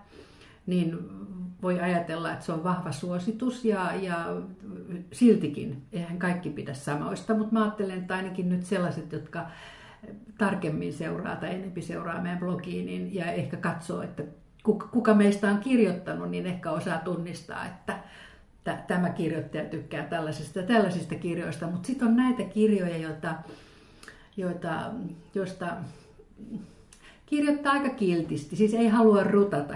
niin 0.66 0.98
voi 1.62 1.80
ajatella, 1.80 2.32
että 2.32 2.44
se 2.44 2.52
on 2.52 2.64
vahva 2.64 2.92
suositus 2.92 3.64
ja, 3.64 3.92
ja 4.02 4.36
siltikin, 5.12 5.82
eihän 5.92 6.18
kaikki 6.18 6.50
pidä 6.50 6.74
samoista, 6.74 7.34
mutta 7.34 7.52
mä 7.52 7.62
ajattelen, 7.62 7.98
että 7.98 8.14
ainakin 8.14 8.48
nyt 8.48 8.64
sellaiset, 8.64 9.12
jotka 9.12 9.46
tarkemmin 10.38 10.92
seuraa 10.92 11.36
tai 11.36 11.54
enempi 11.54 11.82
seuraa 11.82 12.22
meidän 12.22 12.38
blogiin 12.38 12.86
niin, 12.86 13.14
ja 13.14 13.24
ehkä 13.32 13.56
katsoo, 13.56 14.02
että 14.02 14.22
kuka, 14.62 14.86
kuka 14.86 15.14
meistä 15.14 15.50
on 15.50 15.58
kirjoittanut, 15.58 16.30
niin 16.30 16.46
ehkä 16.46 16.70
osaa 16.70 16.98
tunnistaa, 16.98 17.66
että 17.66 17.98
tämä 18.86 19.10
kirjoittaja 19.10 19.64
tykkää 19.64 20.04
tällaisista 20.04 20.62
tällaisista 20.62 21.14
kirjoista, 21.14 21.66
mutta 21.66 21.86
sitten 21.86 22.08
on 22.08 22.16
näitä 22.16 22.42
kirjoja, 22.42 22.96
joita, 22.96 23.34
joita, 24.36 24.90
joista 25.34 25.76
kirjoittaa 27.26 27.72
aika 27.72 27.88
kiltisti, 27.88 28.56
siis 28.56 28.74
ei 28.74 28.88
halua 28.88 29.24
rutata, 29.24 29.74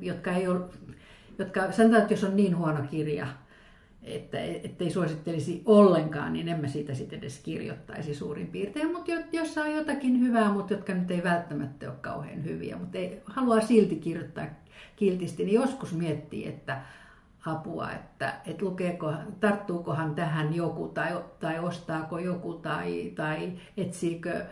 jotka 0.00 0.32
ei 0.32 0.48
ole 0.48 0.60
jotka 1.38 1.72
sanotaan, 1.72 2.02
että 2.02 2.14
jos 2.14 2.24
on 2.24 2.36
niin 2.36 2.56
huono 2.56 2.84
kirja, 2.90 3.26
että 4.02 4.38
ei 4.80 4.90
suosittelisi 4.90 5.62
ollenkaan, 5.64 6.32
niin 6.32 6.48
en 6.48 6.60
mä 6.60 6.68
siitä 6.68 6.94
sitten 6.94 7.18
edes 7.18 7.38
kirjoittaisi 7.38 8.14
suurin 8.14 8.46
piirtein. 8.46 8.92
Mutta 8.92 9.12
jos 9.32 9.58
on 9.58 9.72
jotakin 9.72 10.20
hyvää, 10.20 10.52
mutta 10.52 10.74
jotka 10.74 10.94
nyt 10.94 11.10
ei 11.10 11.24
välttämättä 11.24 11.90
ole 11.90 11.98
kauhean 12.00 12.44
hyviä, 12.44 12.76
mutta 12.76 12.98
ei, 12.98 13.22
haluaa 13.24 13.60
silti 13.60 13.96
kirjoittaa 13.96 14.46
kiltisti, 14.96 15.44
niin 15.44 15.54
joskus 15.54 15.92
miettii, 15.92 16.48
että 16.48 16.80
apua, 17.46 17.92
että, 17.92 18.34
että 18.46 18.64
lukeeko, 18.64 19.12
tarttuukohan 19.40 20.14
tähän 20.14 20.54
joku 20.54 20.88
tai, 20.88 21.24
tai 21.40 21.58
ostaako 21.58 22.18
joku 22.18 22.54
tai, 22.54 23.12
tai 23.16 23.52
etsiikö 23.76 24.46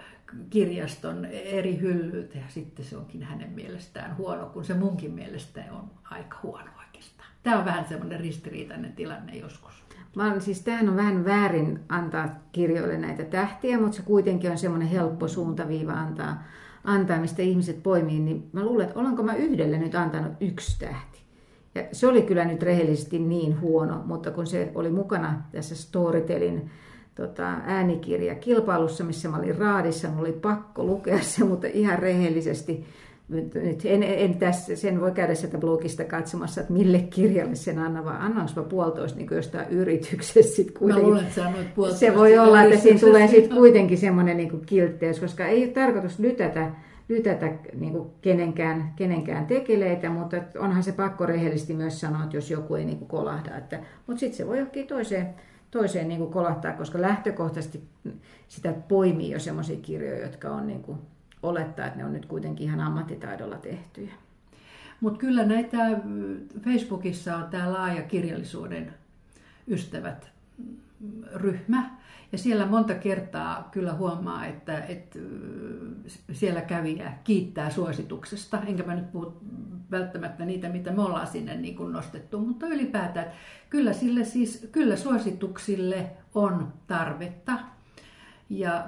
kirjaston 0.51 1.25
eri 1.25 1.81
hyllyt 1.81 2.35
ja 2.35 2.43
sitten 2.49 2.85
se 2.85 2.97
onkin 2.97 3.23
hänen 3.23 3.51
mielestään 3.51 4.17
huono, 4.17 4.47
kun 4.47 4.65
se 4.65 4.75
munkin 4.75 5.13
mielestä 5.13 5.65
on 5.71 5.91
aika 6.11 6.37
huono 6.43 6.71
oikeastaan. 6.79 7.29
Tämä 7.43 7.59
on 7.59 7.65
vähän 7.65 7.89
semmoinen 7.89 8.21
ristiriitainen 8.21 8.93
tilanne 8.93 9.37
joskus. 9.37 9.87
Mä 10.17 10.27
olen, 10.27 10.41
siis 10.41 10.61
tämähän 10.61 10.89
on 10.89 10.97
vähän 10.97 11.25
väärin 11.25 11.81
antaa 11.89 12.29
kirjoille 12.53 12.99
näitä 12.99 13.25
tähtiä, 13.25 13.81
mutta 13.81 13.97
se 13.97 14.03
kuitenkin 14.03 14.51
on 14.51 14.59
semmoinen 14.59 14.89
helppo 14.89 15.29
suuntaviiva 15.29 15.93
antaa, 15.93 16.43
antaa 16.85 17.19
mistä 17.19 17.43
ihmiset 17.43 17.83
poimii. 17.83 18.21
Niin 18.21 18.51
mä 18.53 18.65
luulen, 18.65 18.87
että 18.87 19.01
olenko 19.01 19.23
mä 19.23 19.35
yhdelle 19.35 19.79
nyt 19.79 19.95
antanut 19.95 20.33
yksi 20.41 20.79
tähti. 20.79 21.26
Ja 21.77 21.83
se 21.93 22.07
oli 22.07 22.23
kyllä 22.23 22.45
nyt 22.45 22.63
rehellisesti 22.63 23.19
niin 23.19 23.61
huono, 23.61 24.03
mutta 24.05 24.31
kun 24.31 24.47
se 24.47 24.71
oli 24.75 24.91
mukana 24.91 25.43
tässä 25.53 25.75
Storytelin 25.75 26.71
tota, 27.15 27.49
äänikirja 27.65 28.35
kilpailussa, 28.35 29.05
missä 29.05 29.29
mä 29.29 29.37
olin 29.37 29.59
raadissa, 29.59 30.09
mulla 30.09 30.21
oli 30.21 30.33
pakko 30.33 30.85
lukea 30.85 31.19
se, 31.21 31.45
mutta 31.45 31.67
ihan 31.67 31.99
rehellisesti 31.99 32.85
nyt 33.29 33.81
en, 33.85 34.03
en 34.03 34.39
tässä, 34.39 34.77
sen 34.77 35.01
voi 35.01 35.13
käydä 35.13 35.35
sieltä 35.35 35.59
blogista 35.59 36.05
katsomassa, 36.05 36.61
että 36.61 36.73
mille 36.73 36.99
kirjalle 36.99 37.55
sen 37.55 37.79
annan, 37.79 38.05
vaan 38.05 38.21
annanko 38.23 38.53
mä 38.57 38.63
puolitoista 38.63 39.19
niin 39.19 39.29
jostain 39.31 39.69
yrityksestä 39.69 40.55
sit 40.55 40.71
kuitenkin. 40.71 41.05
Mä 41.05 41.09
luulen, 41.09 41.27
että 41.27 41.97
Se 41.97 42.15
voi 42.15 42.39
olla, 42.39 42.63
että 42.63 42.79
siinä 42.79 42.99
tulee 43.01 43.29
sitten 43.29 43.57
kuitenkin 43.57 43.99
semmoinen 43.99 44.37
niin 44.37 44.61
kiltteys, 44.67 45.21
koska 45.21 45.47
ei 45.47 45.65
ole 45.65 45.73
tarkoitus 45.73 46.19
lytätä, 46.19 46.71
lytätä 47.09 47.53
niin 47.75 47.93
kuin 47.93 48.11
kenenkään, 48.23 48.93
kenenkään 48.97 49.47
tekeleitä, 49.47 50.11
mutta 50.11 50.37
onhan 50.59 50.83
se 50.83 50.93
pakko 50.93 51.27
rehellisesti 51.27 51.75
myös 51.75 52.01
sanoa, 52.01 52.25
että 52.25 52.37
jos 52.37 52.51
joku 52.51 52.75
ei 52.75 52.85
niin 52.85 52.99
kuin 52.99 53.09
kolahda. 53.09 53.57
Että, 53.57 53.81
mutta 54.07 54.21
sitten 54.21 54.37
se 54.37 54.47
voi 54.47 54.59
johonkin 54.59 54.87
toiseen 54.87 55.35
toiseen 55.71 56.09
niin 56.09 56.19
kuin 56.19 56.33
kolahtaa, 56.33 56.73
koska 56.73 57.01
lähtökohtaisesti 57.01 57.83
sitä 58.49 58.73
poimii 58.73 59.31
jo 59.31 59.39
sellaisia 59.39 59.77
kirjoja, 59.77 60.23
jotka 60.23 60.51
on 60.51 60.67
niin 60.67 60.83
kuin, 60.83 60.99
olettaa, 61.43 61.87
että 61.87 61.99
ne 61.99 62.05
on 62.05 62.13
nyt 62.13 62.27
kuitenkin 62.27 62.67
ihan 62.67 62.81
ammattitaidolla 62.81 63.57
tehtyjä. 63.57 64.13
Mutta 65.01 65.19
kyllä 65.19 65.45
näitä 65.45 65.79
Facebookissa 66.65 67.37
on 67.37 67.51
tämä 67.51 67.73
laaja 67.73 68.03
kirjallisuuden 68.03 68.95
ystävät 69.69 70.31
ryhmä, 71.35 71.91
ja 72.33 72.39
siellä 72.39 72.67
monta 72.67 72.95
kertaa 72.95 73.69
kyllä 73.73 73.93
huomaa, 73.93 74.47
että, 74.47 74.85
että 74.85 75.19
siellä 76.33 76.61
kävijä 76.61 77.13
kiittää 77.25 77.71
suosituksesta. 77.71 78.63
Enkä 78.67 78.83
mä 78.83 78.95
nyt 78.95 79.13
puhu 79.13 79.41
välttämättä 79.91 80.45
niitä, 80.45 80.69
mitä 80.69 80.93
me 80.93 81.03
ollaan 81.03 81.27
sinne 81.27 81.57
niin 81.57 81.77
kuin 81.77 81.93
nostettu, 81.93 82.41
mutta 82.41 82.67
ylipäätään 82.67 83.27
kyllä, 83.71 83.93
sille 83.93 84.25
siis, 84.25 84.69
kyllä 84.73 84.97
suosituksille 84.97 86.11
on 86.35 86.73
tarvetta. 86.87 87.53
Ja 88.51 88.87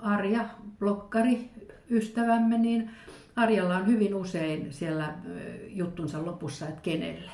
Arja, 0.00 0.44
blokkari, 0.78 1.50
ystävämme, 1.90 2.58
niin 2.58 2.90
Arjalla 3.36 3.76
on 3.76 3.86
hyvin 3.86 4.14
usein 4.14 4.72
siellä 4.72 5.14
juttunsa 5.68 6.26
lopussa, 6.26 6.68
että 6.68 6.80
kenelle. 6.80 7.30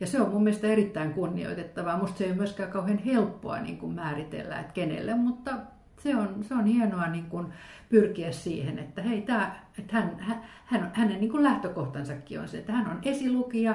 Ja 0.00 0.06
se 0.06 0.20
on 0.20 0.30
mun 0.30 0.42
mielestä 0.42 0.66
erittäin 0.66 1.12
kunnioitettavaa. 1.12 1.98
Musta 1.98 2.18
se 2.18 2.24
ei 2.24 2.34
myöskään 2.34 2.70
kauhean 2.70 2.98
helppoa 2.98 3.58
niin 3.58 3.78
kuin 3.78 3.94
määritellä, 3.94 4.60
että 4.60 4.72
kenelle, 4.72 5.14
mutta 5.14 5.50
se 6.02 6.16
on, 6.16 6.44
se 6.48 6.54
on 6.54 6.66
hienoa 6.66 7.06
niin 7.06 7.26
kuin 7.26 7.46
pyrkiä 7.88 8.32
siihen, 8.32 8.78
että 8.78 9.02
hei, 9.02 9.22
tää, 9.22 9.68
että 9.78 9.96
hän, 9.96 10.16
hän, 10.18 10.42
hän, 10.64 10.90
hänen 10.94 11.20
niin 11.20 11.30
kuin 11.30 11.42
lähtökohtansakin 11.42 12.40
on 12.40 12.48
se, 12.48 12.58
että 12.58 12.72
hän 12.72 12.90
on 12.90 12.98
esilukija, 13.02 13.74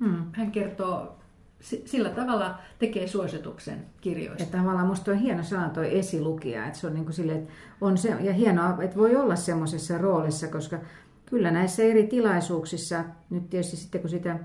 hmm. 0.00 0.24
hän 0.32 0.50
kertoo 0.50 1.18
sillä 1.60 2.10
tavalla 2.10 2.58
tekee 2.78 3.06
suosituksen 3.06 3.86
kirjoista. 4.00 4.42
Ja 4.42 4.58
tavallaan 4.58 4.86
musta 4.86 5.10
on 5.10 5.18
hieno 5.18 5.42
sana 5.42 5.68
tuo 5.68 5.82
esilukija, 5.82 6.66
että 6.66 6.78
se 6.78 6.86
on 6.86 6.94
niin 6.94 7.04
kuin 7.04 7.14
sille, 7.14 7.32
että 7.32 7.52
on 7.80 7.98
se, 7.98 8.08
ja 8.20 8.32
hienoa, 8.32 8.82
että 8.82 8.96
voi 8.96 9.16
olla 9.16 9.36
semmoisessa 9.36 9.98
roolissa, 9.98 10.46
koska 10.46 10.78
kyllä 11.26 11.50
näissä 11.50 11.82
eri 11.82 12.06
tilaisuuksissa, 12.06 13.04
nyt 13.30 13.50
tietysti 13.50 13.76
sitten 13.76 14.00
kun 14.00 14.10
sitä 14.10 14.38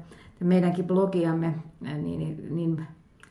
meidänkin 0.46 0.86
blogiamme, 0.86 1.54
niin, 1.82 2.20
niin, 2.20 2.56
niin 2.56 2.88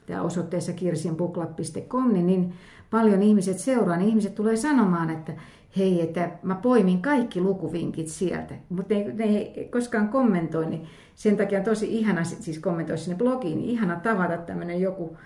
tämä 0.07 0.23
osoitteessa 0.23 0.73
kirsinbukla.com, 0.73 2.12
niin, 2.12 2.26
niin 2.26 2.52
paljon 2.90 3.23
ihmiset 3.23 3.59
seuraa, 3.59 3.97
niin 3.97 4.09
ihmiset 4.09 4.35
tulee 4.35 4.57
sanomaan, 4.57 5.11
että 5.11 5.33
hei, 5.76 6.02
että 6.02 6.31
mä 6.43 6.55
poimin 6.55 7.02
kaikki 7.02 7.40
lukuvinkit 7.40 8.09
sieltä, 8.09 8.55
mutta 8.69 8.95
ne, 8.95 9.12
ne 9.14 9.25
ei 9.25 9.69
koskaan 9.73 10.09
kommentoi, 10.09 10.67
niin 10.67 10.87
sen 11.14 11.37
takia 11.37 11.59
on 11.59 11.64
tosi 11.64 11.99
ihana 11.99 12.25
siis 12.25 12.59
kommentoi 12.59 12.99
sinne 12.99 13.19
blogiin, 13.19 13.59
niin 13.59 13.71
ihana 13.71 13.97
tavata 13.97 14.37
tämmöinen 14.37 14.81
joku 14.81 15.17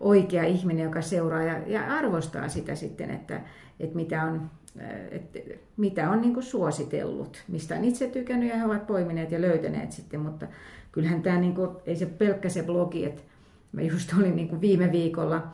oikea 0.00 0.44
ihminen, 0.44 0.84
joka 0.84 1.02
seuraa 1.02 1.42
ja, 1.42 1.58
ja 1.66 1.96
arvostaa 1.96 2.48
sitä 2.48 2.74
sitten, 2.74 3.10
että, 3.10 3.40
että 3.80 3.96
mitä 3.96 4.24
on, 4.24 4.50
että 5.10 5.38
mitä 5.76 6.10
on 6.10 6.20
niin 6.20 6.42
suositellut, 6.42 7.44
mistä 7.48 7.74
on 7.74 7.84
itse 7.84 8.06
tykännyt 8.06 8.48
ja 8.48 8.56
he 8.56 8.64
ovat 8.64 8.86
poimineet 8.86 9.30
ja 9.30 9.40
löytäneet 9.40 9.92
sitten, 9.92 10.20
mutta 10.20 10.46
kyllähän 10.92 11.22
tämä 11.22 11.38
niin 11.38 11.54
kuin, 11.54 11.70
ei 11.86 11.96
se 11.96 12.06
pelkkä 12.06 12.48
se 12.48 12.62
blogi, 12.62 13.04
että 13.04 13.22
mä 13.72 13.82
just 13.82 14.12
olin 14.18 14.36
niin 14.36 14.48
kuin 14.48 14.60
viime 14.60 14.92
viikolla 14.92 15.46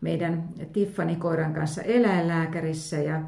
meidän 0.00 0.48
Tiffany 0.72 1.16
koiran 1.16 1.54
kanssa 1.54 1.82
eläinlääkärissä 1.82 2.96
ja, 2.96 3.20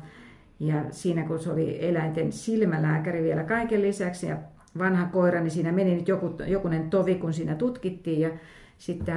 Ja 0.61 0.85
siinä 0.91 1.23
kun 1.23 1.39
se 1.39 1.53
oli 1.53 1.89
eläinten 1.89 2.33
silmälääkäri 2.33 3.23
vielä 3.23 3.45
kaiken 3.45 3.83
lisäksi 3.83 4.27
ja 4.27 4.37
vanha 4.79 5.07
koira, 5.07 5.41
niin 5.41 5.51
siinä 5.51 5.73
meni 5.73 5.95
nyt 5.95 6.09
joku, 6.09 6.35
jokunen 6.47 6.91
tovi, 6.91 7.15
kun 7.15 7.33
siinä 7.33 7.55
tutkittiin. 7.55 8.21
Ja 8.21 8.31
sitten 8.79 9.17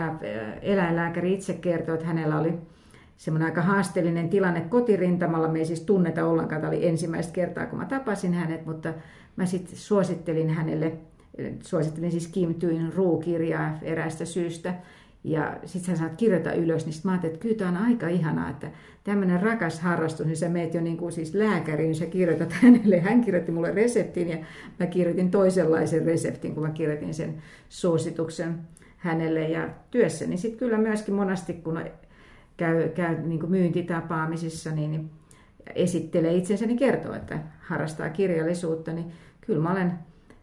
eläinlääkäri 0.62 1.34
itse 1.34 1.54
kertoi, 1.54 1.96
että 1.96 2.08
hänellä 2.08 2.40
oli 2.40 2.54
semmoinen 3.18 3.46
aika 3.46 3.62
haasteellinen 3.62 4.30
tilanne 4.30 4.62
kotirintamalla. 4.62 5.48
Me 5.48 5.60
ei 5.60 5.66
siis 5.66 5.82
tunneta 5.82 6.26
ollenkaan, 6.26 6.62
tämä 6.62 6.72
oli 6.72 6.88
ensimmäistä 6.88 7.34
kertaa, 7.34 7.66
kun 7.66 7.80
mä 7.80 7.86
tapasin 7.86 8.34
hänet, 8.34 8.66
mutta 8.66 8.94
mä 9.36 9.46
sitten 9.46 9.78
suosittelin 9.78 10.50
hänelle, 10.50 10.94
suosittelin 11.64 12.12
siis 12.12 12.28
Kim 12.28 12.54
Tuin 12.56 12.94
ruukirjaa 12.94 13.80
eräästä 13.82 14.26
syystä. 14.26 14.74
Ja 15.24 15.58
sitten 15.66 15.96
sä 15.96 16.00
saat 16.00 16.16
kirjoita 16.18 16.54
ylös, 16.54 16.86
niin 16.86 16.94
sitten 16.94 17.10
mä 17.10 17.14
ajattelin, 17.14 17.34
että 17.34 17.44
kyllä 17.44 17.56
tämä 17.56 17.70
on 17.70 17.86
aika 17.86 18.08
ihanaa, 18.08 18.50
että 18.50 18.72
tämmöinen 19.04 19.42
rakas 19.42 19.80
harrastus, 19.80 20.26
niin 20.26 20.38
sä 20.38 20.50
meet 20.50 20.74
jo 20.74 20.82
niin 20.82 20.98
kuin 20.98 21.12
siis 21.12 21.34
lääkäriin, 21.34 21.96
sä 21.96 22.06
kirjoitat 22.06 22.54
hänelle. 22.62 23.00
Hän 23.00 23.22
kirjoitti 23.22 23.52
mulle 23.52 23.72
reseptin 23.72 24.30
ja 24.30 24.38
mä 24.80 24.86
kirjoitin 24.86 25.32
toisenlaisen 25.32 26.06
reseptin, 26.06 26.54
kun 26.54 26.64
mä 26.64 26.70
kirjoitin 26.70 27.14
sen 27.14 27.42
suosituksen 27.70 28.60
hänelle. 28.98 29.50
Ja 29.50 29.70
työssäni 29.92 30.38
sitten 30.38 30.60
kyllä 30.60 30.78
myöskin 30.78 31.14
monasti, 31.14 31.54
kun 31.54 31.82
käy, 32.58 32.90
käy 32.90 33.18
niin 33.22 33.40
kuin 33.40 33.52
myyntitapaamisissa, 33.52 34.72
niin 34.72 35.10
esittelee 35.76 36.34
itsensä, 36.34 36.66
niin 36.66 36.78
kertoo, 36.78 37.14
että 37.14 37.40
harrastaa 37.60 38.10
kirjallisuutta, 38.10 38.94
niin 38.94 39.12
kyllä 39.42 39.62
mä 39.62 39.72
olen 39.72 39.94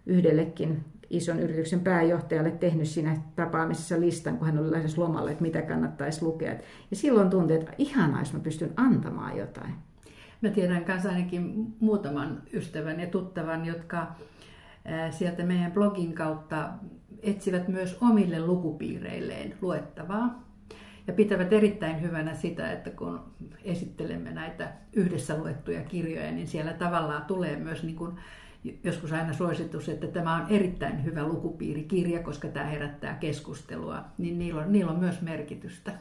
yhdellekin 0.06 0.84
ison 1.10 1.40
yrityksen 1.40 1.80
pääjohtajalle 1.80 2.50
tehnyt 2.50 2.88
siinä 2.88 3.16
tapaamisessa 3.36 4.00
listan, 4.00 4.38
kun 4.38 4.46
hän 4.46 4.58
oli 4.58 4.70
lähes 4.70 4.98
lomalle, 4.98 5.30
että 5.30 5.42
mitä 5.42 5.62
kannattaisi 5.62 6.22
lukea. 6.25 6.52
Ja 6.90 6.96
silloin 6.96 7.30
tuntui, 7.30 7.56
että 7.56 7.72
ihanaa, 7.78 8.20
jos 8.20 8.32
mä 8.32 8.40
pystyn 8.40 8.72
antamaan 8.76 9.36
jotain. 9.36 9.75
Mä 10.40 10.50
tiedän 10.50 10.84
kanssa 10.84 11.08
ainakin 11.08 11.75
muutaman 11.80 12.42
ystävän 12.52 13.00
ja 13.00 13.06
tuttavan, 13.06 13.64
jotka 13.64 14.06
sieltä 15.10 15.42
meidän 15.42 15.72
blogin 15.72 16.12
kautta 16.12 16.68
etsivät 17.22 17.68
myös 17.68 17.98
omille 18.00 18.46
lukupiireilleen 18.46 19.54
luettavaa. 19.60 20.46
Ja 21.06 21.12
pitävät 21.12 21.52
erittäin 21.52 22.02
hyvänä 22.02 22.34
sitä, 22.34 22.72
että 22.72 22.90
kun 22.90 23.20
esittelemme 23.64 24.30
näitä 24.30 24.72
yhdessä 24.92 25.38
luettuja 25.38 25.84
kirjoja, 25.84 26.32
niin 26.32 26.46
siellä 26.46 26.72
tavallaan 26.72 27.25
tulee 27.25 27.56
myös 27.56 27.82
niin 27.82 27.96
kuin 27.96 28.12
joskus 28.85 29.12
aina 29.12 29.32
suositus, 29.32 29.88
että 29.88 30.06
tämä 30.06 30.37
on 30.37 30.46
erittäin 30.50 31.04
hyvä 31.04 31.25
lukupiirikirja, 31.25 32.23
koska 32.23 32.49
tämä 32.49 32.66
herättää 32.66 33.14
keskustelua, 33.14 34.04
niin 34.18 34.38
niillä 34.38 34.61
on, 34.61 34.73
niillä 34.73 34.92
on 34.92 34.99
myös 34.99 35.23
merkitystä. 35.23 35.92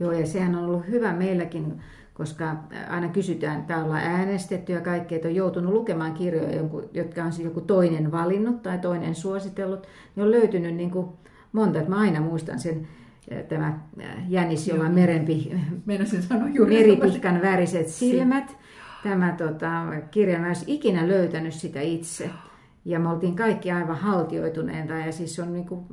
Joo, 0.00 0.12
ja 0.12 0.26
sehän 0.26 0.54
on 0.54 0.64
ollut 0.64 0.88
hyvä 0.88 1.12
meilläkin, 1.12 1.80
koska 2.14 2.56
aina 2.88 3.08
kysytään, 3.08 3.60
että 3.60 3.84
ollaan 3.84 4.02
äänestetty 4.02 4.72
ja 4.72 4.80
kaikki, 4.80 5.14
että 5.14 5.28
on 5.28 5.34
joutunut 5.34 5.72
lukemaan 5.72 6.14
kirjoja, 6.14 6.62
jotka 6.94 7.24
on 7.24 7.32
siis 7.32 7.44
joku 7.44 7.60
toinen 7.60 8.12
valinnut 8.12 8.62
tai 8.62 8.78
toinen 8.78 9.14
suositellut, 9.14 9.86
niin 10.16 10.24
on 10.24 10.30
löytynyt 10.30 10.74
niin 10.74 10.90
kuin 10.90 11.08
monta, 11.52 11.78
että 11.78 11.90
mä 11.90 12.00
aina 12.00 12.20
muistan 12.20 12.58
sen 12.58 12.88
tämä 13.48 13.78
jänis, 14.28 14.68
jolla 14.68 14.84
on 14.84 14.94
merenpi, 14.94 15.52
meripihkan 16.68 17.42
väriset 17.42 17.88
silmät 17.88 18.56
tämä 19.08 19.34
tota, 19.38 19.82
kirja, 20.10 20.38
mä 20.38 20.52
ikinä 20.66 21.08
löytänyt 21.08 21.54
sitä 21.54 21.80
itse. 21.80 22.30
Ja 22.84 22.98
me 22.98 23.08
oltiin 23.08 23.36
kaikki 23.36 23.72
aivan 23.72 23.96
haltioituneita 23.96 24.94
ja 24.94 25.12
siis 25.12 25.38
on 25.38 25.52
niin 25.52 25.66
kuin, 25.66 25.86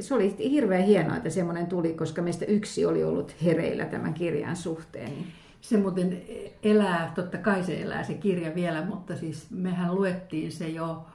se 0.00 0.14
oli 0.14 0.36
hirveän 0.50 0.84
hienoa, 0.84 1.16
että 1.16 1.30
semmoinen 1.30 1.66
tuli, 1.66 1.94
koska 1.94 2.22
meistä 2.22 2.44
yksi 2.44 2.86
oli 2.86 3.04
ollut 3.04 3.34
hereillä 3.44 3.84
tämän 3.84 4.14
kirjan 4.14 4.56
suhteen. 4.56 5.12
Se 5.60 5.76
muuten 5.76 6.22
elää, 6.62 7.12
totta 7.14 7.38
kai 7.38 7.64
se 7.64 7.82
elää 7.82 8.04
se 8.04 8.14
kirja 8.14 8.54
vielä, 8.54 8.84
mutta 8.84 9.16
siis 9.16 9.46
mehän 9.50 9.94
luettiin 9.94 10.52
se 10.52 10.68
jo, 10.68 11.06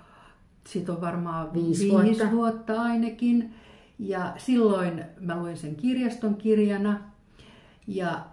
siitä 0.67 0.91
on 0.91 1.01
varmaan 1.01 1.53
viisi, 1.53 1.83
viisi 1.83 1.91
vuotta. 1.91 2.31
vuotta 2.31 2.81
ainakin. 2.81 3.53
Ja 3.99 4.33
silloin 4.37 5.03
mä 5.19 5.37
luin 5.37 5.57
sen 5.57 5.75
kirjaston 5.75 6.35
kirjana. 6.35 6.99
Ja 7.87 8.25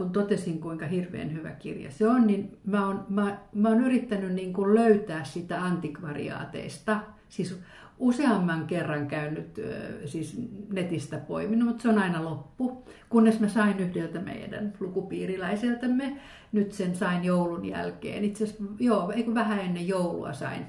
kun 0.00 0.12
totesin, 0.12 0.60
kuinka 0.60 0.86
hirveän 0.86 1.32
hyvä 1.32 1.50
kirja 1.50 1.90
se 1.90 2.08
on, 2.08 2.26
niin 2.26 2.58
mä 2.64 2.86
oon, 2.86 3.06
mä, 3.08 3.38
mä 3.54 3.68
oon 3.68 3.84
yrittänyt 3.84 4.32
niin 4.32 4.52
kuin 4.52 4.74
löytää 4.74 5.24
sitä 5.24 5.62
antikvariaateista. 5.62 7.00
Siis 7.28 7.58
useamman 7.98 8.66
kerran 8.66 9.06
käynyt 9.06 9.60
siis 10.04 10.40
netistä 10.72 11.18
poiminut, 11.18 11.68
mutta 11.68 11.82
se 11.82 11.88
on 11.88 11.98
aina 11.98 12.24
loppu. 12.24 12.84
Kunnes 13.08 13.40
mä 13.40 13.48
sain 13.48 13.78
yhdeltä 13.80 14.20
meidän 14.20 14.72
lukupiiriläiseltämme, 14.80 16.16
nyt 16.52 16.72
sen 16.72 16.96
sain 16.96 17.24
joulun 17.24 17.64
jälkeen. 17.64 18.24
Itse 18.24 18.44
asiassa, 18.44 18.64
joo, 18.78 19.10
eikö 19.10 19.34
vähän 19.34 19.60
ennen 19.60 19.88
joulua 19.88 20.32
sain. 20.32 20.66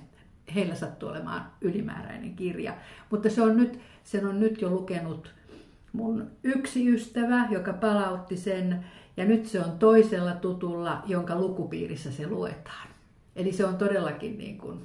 Heillä 0.56 0.76
sattuu 0.76 1.10
olemaan 1.10 1.46
ylimääräinen 1.62 2.36
kirja. 2.36 2.74
Mutta 3.10 3.30
se 3.30 3.42
on 3.42 3.58
nyt, 3.58 3.80
sen 4.04 4.26
on 4.26 4.40
nyt 4.40 4.62
jo 4.62 4.70
lukenut 4.70 5.34
mun 5.94 6.28
yksi 6.44 6.90
ystävä, 6.90 7.48
joka 7.50 7.74
palautti 7.74 8.38
sen 8.38 8.86
ja 9.22 9.28
nyt 9.28 9.46
se 9.46 9.60
on 9.60 9.72
toisella 9.80 10.34
tutulla, 10.34 11.04
jonka 11.06 11.40
lukupiirissä 11.40 12.12
se 12.12 12.28
luetaan. 12.28 12.88
Eli 13.36 13.52
se 13.52 13.66
on 13.66 13.78
todellakin 13.78 14.38
niin 14.38 14.58
kuin, 14.58 14.80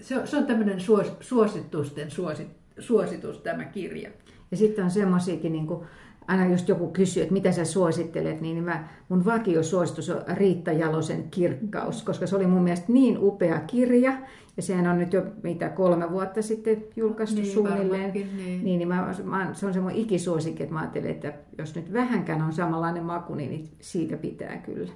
se 0.00 0.18
on, 0.18 0.26
se 0.26 0.36
on 0.36 0.46
tämmöinen 0.46 0.80
suos, 0.80 1.12
suositusten 1.20 2.10
suosit, 2.10 2.48
suositus 2.78 3.38
tämä 3.38 3.64
kirja. 3.64 4.10
Ja 4.50 4.56
sitten 4.56 4.84
on 4.84 4.90
semmoisiakin, 4.90 5.52
niin 5.52 5.66
kuin, 5.66 5.86
aina 6.26 6.46
just 6.46 6.68
joku 6.68 6.88
kysyy, 6.88 7.22
että 7.22 7.32
mitä 7.32 7.52
sä 7.52 7.64
suosittelet, 7.64 8.40
niin 8.40 8.64
mä, 8.64 8.88
mun 9.08 9.24
vakiosuositus 9.24 10.10
on 10.10 10.22
Riitta 10.28 10.72
Jalosen 10.72 11.30
kirkkaus, 11.30 12.02
koska 12.02 12.26
se 12.26 12.36
oli 12.36 12.46
mun 12.46 12.62
mielestä 12.62 12.92
niin 12.92 13.18
upea 13.20 13.60
kirja, 13.60 14.12
ja 14.56 14.62
sehän 14.62 14.86
on 14.86 14.98
nyt 14.98 15.12
jo 15.12 15.22
mitä 15.42 15.68
kolme 15.68 16.10
vuotta 16.10 16.42
sitten 16.42 16.84
julkaistu 16.96 17.40
niin, 17.40 17.52
suunnilleen. 17.52 18.12
Niin. 18.12 18.36
niin, 18.36 18.78
niin 18.78 18.88
mä, 18.88 19.14
mä, 19.24 19.54
se 19.54 19.66
on 19.66 19.74
se 19.74 19.80
mun 19.80 19.90
ikisuosikki, 19.90 20.62
että 20.62 20.74
mä 20.74 20.80
ajattelin, 20.80 21.10
että 21.10 21.32
jos 21.58 21.74
nyt 21.74 21.92
vähänkään 21.92 22.42
on 22.42 22.52
samanlainen 22.52 23.04
maku, 23.04 23.34
niin 23.34 23.68
siitä 23.80 24.16
pitää 24.16 24.56
kyllä. 24.56 24.92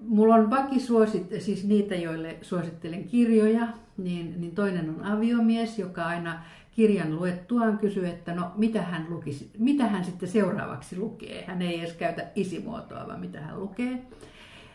mulla 0.00 0.34
on 0.34 0.50
vakisuosit, 0.50 1.34
siis 1.38 1.64
niitä, 1.64 1.94
joille 1.94 2.36
suosittelen 2.42 3.04
kirjoja, 3.04 3.68
niin, 3.96 4.34
niin 4.40 4.54
toinen 4.54 4.90
on 4.90 5.04
aviomies, 5.04 5.78
joka 5.78 6.04
aina 6.04 6.42
kirjan 6.74 7.16
luettuaan 7.16 7.78
kysyy, 7.78 8.06
että 8.06 8.34
no 8.34 8.52
mitä 8.56 8.82
hän, 8.82 9.06
lukisi, 9.08 9.50
mitä 9.58 9.86
hän 9.86 10.04
sitten 10.04 10.28
seuraavaksi 10.28 10.98
lukee. 10.98 11.44
Hän 11.46 11.62
ei 11.62 11.80
edes 11.80 11.92
käytä 11.92 12.26
isimuotoa, 12.34 13.06
vaan 13.06 13.20
mitä 13.20 13.40
hän 13.40 13.60
lukee. 13.60 14.06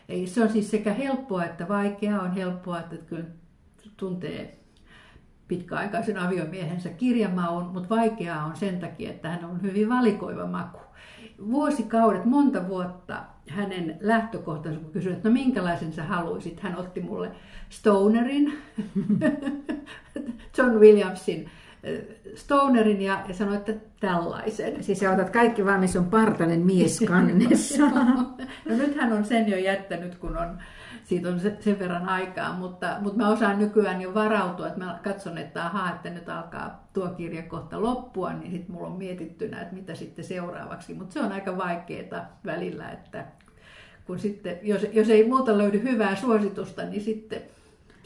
Ei, 0.10 0.28
se 0.28 0.44
on 0.44 0.50
siis 0.50 0.72
sekä 0.72 0.94
helppoa 0.94 1.46
että 1.46 1.68
vaikeaa. 1.68 2.22
On 2.22 2.34
helppoa, 2.34 2.80
että 2.80 2.96
kyllä 2.96 3.26
tuntee 3.98 4.60
pitkäaikaisen 5.48 6.18
aviomiehensä 6.18 6.90
kirjamaun, 6.90 7.66
mutta 7.66 7.96
vaikeaa 7.96 8.46
on 8.46 8.56
sen 8.56 8.80
takia, 8.80 9.10
että 9.10 9.30
hän 9.30 9.46
on 9.46 9.62
hyvin 9.62 9.90
valikoiva 9.90 10.48
maku. 10.48 10.80
Vuosikaudet, 11.52 12.26
monta 12.26 12.68
vuotta 12.68 13.24
hänen 13.50 13.98
lähtökohtansa, 14.02 14.80
kun 14.80 14.92
kysyin, 14.92 15.16
että 15.16 15.30
no 15.30 15.34
minkälaisen 15.34 15.94
sä 15.94 16.04
haluaisit, 16.04 16.60
hän 16.60 16.78
otti 16.78 17.02
mulle 17.02 17.32
Stonerin, 17.70 18.54
John 20.58 20.80
Williamsin 20.80 21.50
Stonerin 22.36 23.02
ja, 23.02 23.24
ja 23.28 23.34
sanoi, 23.34 23.56
että 23.56 23.74
tällaisen. 24.00 24.84
Siis 24.84 25.00
sä 25.00 25.12
otat 25.12 25.30
kaikki 25.30 25.66
vaan, 25.66 25.80
missä 25.80 26.00
on 26.00 26.06
partainen 26.06 26.60
mies 26.60 27.00
kannessa. 27.08 27.84
no 28.70 28.76
nythän 28.78 29.14
on 29.14 29.26
sen 29.26 29.50
jo 29.50 29.58
jättänyt, 29.58 30.16
kun 30.16 30.38
on, 30.38 30.60
siitä 31.04 31.30
on 31.30 31.40
sen 31.40 31.80
verran 31.80 32.10
aikaa, 32.10 32.54
mutta, 32.54 32.96
mutta 33.02 33.18
mä 33.18 33.30
osaan 33.30 33.60
nykyään 33.60 34.02
jo 34.02 34.14
varautua, 34.14 34.68
että 34.68 34.80
mä 34.80 35.00
katson, 35.04 35.38
että 35.38 35.66
ahaa, 35.66 35.90
että 35.90 36.10
nyt 36.10 36.30
alkaa 36.30 36.90
tuo 36.94 37.10
kirja 37.10 37.44
kohta 37.44 37.82
loppua, 37.82 38.34
niin 38.34 38.52
sitten 38.52 38.76
mulla 38.76 38.88
on 38.88 38.98
mietittynä, 38.98 39.62
että 39.62 39.76
mitä 39.76 39.96
sitten 39.96 40.26
seuraavaksi. 40.26 40.94
Mutta 40.94 41.14
se 41.14 41.20
on 41.20 41.32
aika 41.32 41.58
vaikeaa 41.58 42.40
välillä, 42.46 42.90
että 42.90 43.26
kun 44.06 44.20
sitten, 44.20 44.60
jos, 44.62 44.88
jos 44.94 45.10
ei 45.10 45.28
muuta 45.28 45.58
löydy 45.58 45.84
hyvää 45.84 46.16
suositusta, 46.16 46.84
niin 46.84 47.02
sitten 47.02 47.42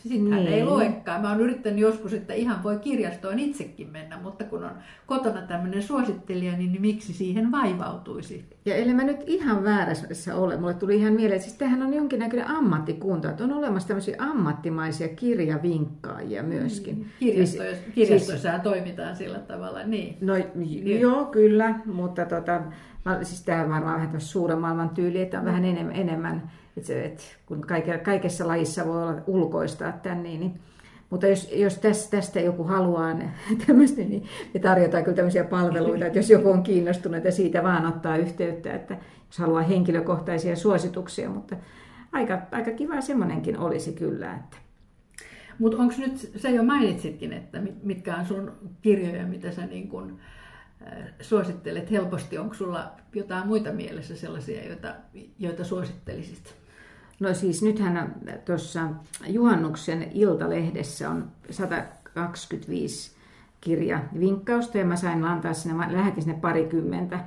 sitten 0.09 0.29
niin. 0.29 0.47
ei 0.47 0.65
luekaan. 0.65 1.21
Mä 1.21 1.29
oon 1.29 1.41
yrittänyt 1.41 1.79
joskus, 1.79 2.13
että 2.13 2.33
ihan 2.33 2.63
voi 2.63 2.79
kirjastoon 2.79 3.39
itsekin 3.39 3.89
mennä, 3.89 4.19
mutta 4.23 4.43
kun 4.43 4.63
on 4.63 4.71
kotona 5.05 5.41
tämmöinen 5.41 5.83
suosittelija, 5.83 6.57
niin, 6.57 6.71
niin 6.71 6.81
miksi 6.81 7.13
siihen 7.13 7.51
vaivautuisi? 7.51 8.45
Ja 8.65 8.75
eli 8.75 8.93
mä 8.93 9.03
nyt 9.03 9.19
ihan 9.27 9.63
väärässä 9.63 10.35
ole. 10.35 10.57
Mulle 10.57 10.73
tuli 10.73 10.95
ihan 10.95 11.13
mieleen, 11.13 11.35
että 11.35 11.47
siis 11.47 11.57
tämähän 11.57 11.81
on 11.81 11.93
jonkinnäköinen 11.93 12.47
ammattikunta, 12.47 13.29
että 13.29 13.43
on 13.43 13.53
olemassa 13.53 13.87
tämmöisiä 13.87 14.15
ammattimaisia 14.19 15.07
kirjavinkkaajia 15.07 16.43
myöskin. 16.43 16.95
Niin. 16.95 17.11
Kirjastoissa, 17.19 17.83
siis, 17.83 17.95
kirjastoissa 17.95 18.49
siis, 18.49 18.63
toimitaan 18.63 19.15
sillä 19.15 19.39
tavalla, 19.39 19.83
niin. 19.83 20.17
No 20.21 20.33
niin. 20.55 21.01
joo, 21.01 21.25
kyllä, 21.25 21.79
mutta 21.85 22.25
tota, 22.25 22.61
siis 23.21 23.43
tämä 23.43 23.69
varmaan 23.69 24.01
vähän 24.01 24.21
suuren 24.21 24.59
maailman 24.59 24.89
tyyli, 24.89 25.21
että 25.21 25.39
on 25.39 25.45
vähän 25.45 25.65
enemmän, 25.65 25.95
enemmän 25.95 26.51
että, 26.77 26.87
se, 26.87 27.05
että 27.05 27.23
kun 27.45 27.65
kaikessa 28.03 28.47
lajissa 28.47 28.85
voi 28.85 29.03
olla 29.03 29.21
ulkoistaa 29.27 29.91
tämän, 29.91 30.23
niin, 30.23 30.39
niin 30.39 30.59
Mutta 31.09 31.27
jos, 31.27 31.51
jos 31.55 31.77
tästä, 31.77 32.17
tästä 32.17 32.39
joku 32.39 32.63
haluaa 32.63 33.15
tämmöistä, 33.67 34.01
niin 34.01 34.23
me 34.53 34.59
tarjotaan 34.59 35.03
kyllä 35.03 35.15
tämmöisiä 35.15 35.43
palveluita, 35.43 36.05
että 36.05 36.19
jos 36.19 36.29
joku 36.29 36.49
on 36.49 36.63
kiinnostunut, 36.63 37.17
että 37.17 37.31
siitä 37.31 37.63
vaan 37.63 37.85
ottaa 37.85 38.17
yhteyttä, 38.17 38.73
että 38.73 38.97
jos 39.27 39.39
haluaa 39.39 39.61
henkilökohtaisia 39.61 40.55
suosituksia, 40.55 41.29
mutta 41.29 41.55
aika, 42.11 42.41
aika 42.51 42.71
kiva 42.71 43.01
semmoinenkin 43.01 43.57
olisi 43.57 43.93
kyllä. 43.93 44.33
Että. 44.33 44.57
Mutta 45.59 45.77
onko 45.77 45.93
nyt, 45.97 46.31
sä 46.35 46.49
jo 46.49 46.63
mainitsitkin, 46.63 47.33
että 47.33 47.61
mitkä 47.83 48.15
on 48.15 48.25
sun 48.25 48.51
kirjoja, 48.81 49.27
mitä 49.27 49.51
sä 49.51 49.65
niin 49.65 49.87
kun, 49.87 50.19
äh, 50.87 51.03
suosittelet 51.21 51.91
helposti. 51.91 52.37
Onko 52.37 52.53
sulla 52.53 52.91
jotain 53.15 53.47
muita 53.47 53.71
mielessä 53.71 54.15
sellaisia, 54.15 54.67
joita, 54.67 54.95
joita 55.39 55.63
suosittelisit? 55.63 56.62
No 57.23 57.33
siis 57.33 57.61
nythän 57.63 58.15
tuossa 58.45 58.81
Juhannuksen 59.27 60.07
Iltalehdessä 60.13 61.09
on 61.09 61.27
125 61.49 63.11
kirja 63.61 63.99
vinkkausta 64.19 64.77
ja 64.77 64.85
mä 64.85 64.95
sain 64.95 65.23
antaa 65.23 65.53
sinne, 65.53 65.77
mä 65.77 65.93
lähetin 65.93 66.23
sinne 66.23 66.39
parikymmentä 66.39 67.19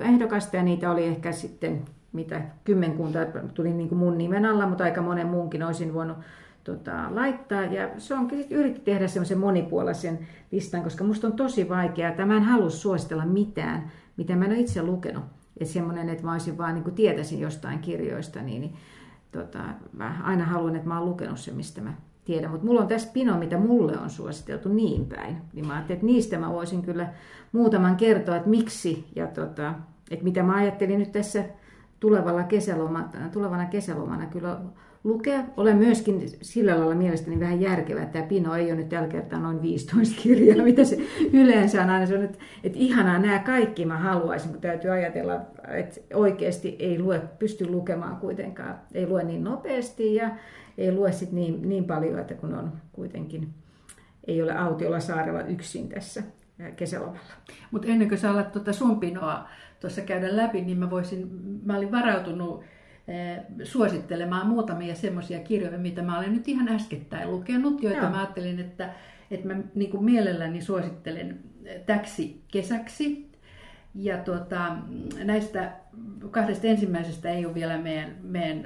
ehdokasta 0.00 0.56
ja 0.56 0.62
niitä 0.62 0.90
oli 0.90 1.04
ehkä 1.04 1.32
sitten 1.32 1.82
mitä 2.12 2.42
kymmenkunta 2.64 3.18
tuli 3.54 3.72
niin 3.72 3.88
kuin 3.88 3.98
mun 3.98 4.18
nimen 4.18 4.44
alla, 4.44 4.66
mutta 4.66 4.84
aika 4.84 5.02
monen 5.02 5.26
muunkin 5.26 5.62
olisin 5.62 5.94
voinut 5.94 6.16
tota, 6.64 7.06
laittaa. 7.10 7.62
Ja 7.62 7.88
se 7.98 8.14
onkin 8.14 8.38
sitten 8.38 8.58
yritti 8.58 8.80
tehdä 8.80 9.08
semmoisen 9.08 9.38
monipuolisen 9.38 10.18
listan, 10.50 10.82
koska 10.82 11.04
musta 11.04 11.26
on 11.26 11.32
tosi 11.32 11.68
vaikeaa, 11.68 12.10
että 12.10 12.26
mä 12.26 12.36
en 12.36 12.42
halua 12.42 12.70
suositella 12.70 13.26
mitään, 13.26 13.92
mitä 14.16 14.36
mä 14.36 14.44
en 14.44 14.50
ole 14.50 14.60
itse 14.60 14.82
lukenut. 14.82 15.24
Että 15.60 15.72
semmoinen, 15.72 16.08
että 16.08 16.24
mä 16.24 16.32
olisin 16.32 16.58
vaan 16.58 16.74
niin 16.74 16.84
kuin 16.84 16.94
tietäisin 16.94 17.40
jostain 17.40 17.78
kirjoista, 17.78 18.42
niin, 18.42 18.60
niin 18.60 18.74
tota, 19.34 19.58
mä 19.92 20.20
aina 20.22 20.44
haluan, 20.44 20.76
että 20.76 20.88
mä 20.88 20.98
oon 20.98 21.08
lukenut 21.08 21.38
se, 21.38 21.52
mistä 21.52 21.80
mä 21.80 21.94
tiedän. 22.24 22.50
Mutta 22.50 22.66
mulla 22.66 22.80
on 22.80 22.88
tässä 22.88 23.10
pino, 23.12 23.38
mitä 23.38 23.58
mulle 23.58 23.98
on 23.98 24.10
suositeltu 24.10 24.68
niin 24.68 25.06
päin. 25.06 25.36
Niin 25.52 25.66
mä 25.66 25.72
ajattelin, 25.72 25.96
että 25.96 26.06
niistä 26.06 26.38
mä 26.38 26.52
voisin 26.52 26.82
kyllä 26.82 27.12
muutaman 27.52 27.96
kertoa, 27.96 28.36
että 28.36 28.48
miksi 28.48 29.06
ja 29.16 29.26
tota, 29.26 29.74
että 30.10 30.24
mitä 30.24 30.42
mä 30.42 30.54
ajattelin 30.54 30.98
nyt 30.98 31.12
tässä 31.12 31.44
tulevalla 32.00 32.42
kesälomana, 32.42 33.28
tulevana 33.32 33.66
kesälomana 33.66 34.26
kyllä 34.26 34.60
lukea. 35.04 35.44
Olen 35.56 35.76
myöskin 35.76 36.28
sillä 36.42 36.78
lailla 36.78 36.94
mielestäni 36.94 37.40
vähän 37.40 37.60
järkevä, 37.60 38.02
että 38.02 38.12
tämä 38.12 38.26
Pino 38.26 38.54
ei 38.54 38.66
ole 38.66 38.74
nyt 38.74 38.88
tällä 38.88 39.08
kertaa 39.08 39.38
noin 39.38 39.62
15 39.62 40.22
kirjaa, 40.22 40.64
mitä 40.64 40.84
se 40.84 40.98
yleensä 41.32 41.82
on 41.82 41.90
aina. 41.90 42.06
Se 42.06 42.18
on, 42.18 42.24
että, 42.24 42.38
että 42.64 42.78
ihanaa 42.78 43.18
nämä 43.18 43.38
kaikki 43.38 43.84
mä 43.84 43.98
haluaisin, 43.98 44.50
kun 44.50 44.60
täytyy 44.60 44.90
ajatella, 44.90 45.40
että 45.68 46.00
oikeasti 46.14 46.76
ei 46.78 46.98
lue, 46.98 47.22
pysty 47.38 47.66
lukemaan 47.66 48.16
kuitenkaan, 48.16 48.78
ei 48.94 49.06
lue 49.06 49.24
niin 49.24 49.44
nopeasti 49.44 50.14
ja 50.14 50.30
ei 50.78 50.92
lue 50.92 51.12
sit 51.12 51.32
niin, 51.32 51.68
niin 51.68 51.84
paljon, 51.84 52.18
että 52.18 52.34
kun 52.34 52.54
on 52.54 52.72
kuitenkin, 52.92 53.48
ei 54.26 54.42
ole 54.42 54.56
autiolla 54.56 55.00
saarella 55.00 55.42
yksin 55.42 55.88
tässä 55.88 56.22
kesälomalla. 56.76 57.34
Mutta 57.70 57.88
ennen 57.88 58.08
kuin 58.08 58.18
sä 58.18 58.30
alat 58.30 58.52
tuota 58.52 58.72
sun 58.72 59.00
Pinoa 59.00 59.48
tuossa 59.80 60.00
käydä 60.00 60.36
läpi, 60.36 60.60
niin 60.60 60.78
mä 60.78 60.90
voisin, 60.90 61.28
mä 61.64 61.76
olin 61.76 61.92
varautunut 61.92 62.64
suosittelemaan 63.64 64.46
muutamia 64.46 64.94
semmoisia 64.94 65.38
kirjoja, 65.38 65.78
mitä 65.78 66.02
mä 66.02 66.18
olen 66.18 66.32
nyt 66.32 66.48
ihan 66.48 66.68
äskettäin 66.68 67.30
lukenut, 67.30 67.82
joita 67.82 68.00
Joo. 68.00 68.10
mä 68.10 68.18
ajattelin, 68.18 68.60
että, 68.60 68.90
että 69.30 69.48
mä 69.48 69.54
niin 69.74 69.90
kuin 69.90 70.04
mielelläni 70.04 70.60
suosittelen 70.60 71.38
täksi 71.86 72.42
kesäksi. 72.52 73.30
Ja 73.94 74.18
tuota, 74.18 74.76
näistä 75.24 75.72
kahdesta 76.30 76.66
ensimmäisestä 76.66 77.30
ei 77.30 77.46
ole 77.46 77.54
vielä 77.54 77.78
meidän, 77.78 78.10
meidän 78.22 78.64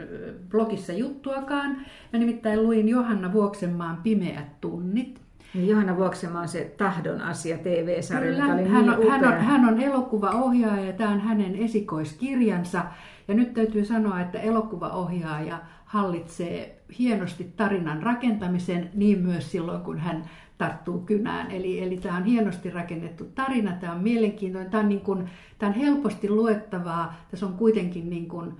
blogissa 0.48 0.92
juttuakaan. 0.92 1.70
Mä 2.12 2.18
nimittäin 2.18 2.62
luin 2.62 2.88
Johanna 2.88 3.32
Vuoksenmaan 3.32 3.96
Pimeät 4.02 4.60
tunnit. 4.60 5.20
Niin 5.54 5.68
Johanna 5.68 5.96
Vuoksema 5.96 6.40
on 6.40 6.48
se 6.48 6.74
tahdon 6.76 7.20
asia 7.20 7.58
TV-sarja, 7.58 8.30
Kyllä, 8.30 8.44
hän, 8.44 8.56
niin 8.56 8.74
on, 8.74 9.10
hän, 9.10 9.24
on, 9.24 9.40
hän 9.40 9.64
on 9.64 9.80
elokuvaohjaaja 9.80 10.84
ja 10.84 10.92
tämä 10.92 11.10
on 11.10 11.20
hänen 11.20 11.56
esikoiskirjansa. 11.56 12.84
Ja 13.28 13.34
nyt 13.34 13.54
täytyy 13.54 13.84
sanoa, 13.84 14.20
että 14.20 14.40
elokuvaohjaaja 14.40 15.58
hallitsee 15.84 16.82
hienosti 16.98 17.52
tarinan 17.56 18.02
rakentamisen, 18.02 18.90
niin 18.94 19.18
myös 19.18 19.50
silloin, 19.50 19.80
kun 19.80 19.98
hän 19.98 20.30
tarttuu 20.58 21.00
kynään. 21.00 21.50
Eli, 21.50 21.82
eli 21.82 21.96
tämä 21.96 22.16
on 22.16 22.24
hienosti 22.24 22.70
rakennettu 22.70 23.24
tarina, 23.24 23.72
tämä 23.72 23.92
on 23.92 24.02
mielenkiintoinen, 24.02 24.70
tämä 24.70 24.82
on, 24.82 24.88
niin 24.88 25.00
kuin, 25.00 25.30
tämä 25.58 25.72
on 25.72 25.78
helposti 25.78 26.30
luettavaa, 26.30 27.14
tässä 27.30 27.46
on 27.46 27.52
kuitenkin 27.52 28.10
niin 28.10 28.28
kuin, 28.28 28.52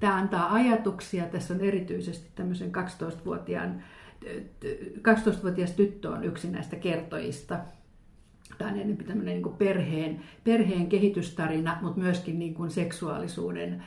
tämä 0.00 0.16
antaa 0.16 0.52
ajatuksia, 0.52 1.24
tässä 1.24 1.54
on 1.54 1.60
erityisesti 1.60 2.30
tämmöisen 2.34 2.72
12-vuotiaan 2.74 3.82
12-vuotias 4.98 5.70
tyttö 5.70 6.10
on 6.10 6.24
yksi 6.24 6.50
näistä 6.50 6.76
kertojista. 6.76 7.58
Tämä 8.58 8.70
on 8.70 8.76
enemmän 8.76 9.06
tämmöinen 9.06 9.34
niin 9.34 9.42
kuin 9.42 9.56
perheen, 9.56 10.20
perheen 10.44 10.86
kehitystarina, 10.86 11.78
mutta 11.82 12.00
myöskin 12.00 12.38
niin 12.38 12.54
kuin 12.54 12.70
seksuaalisuuden 12.70 13.82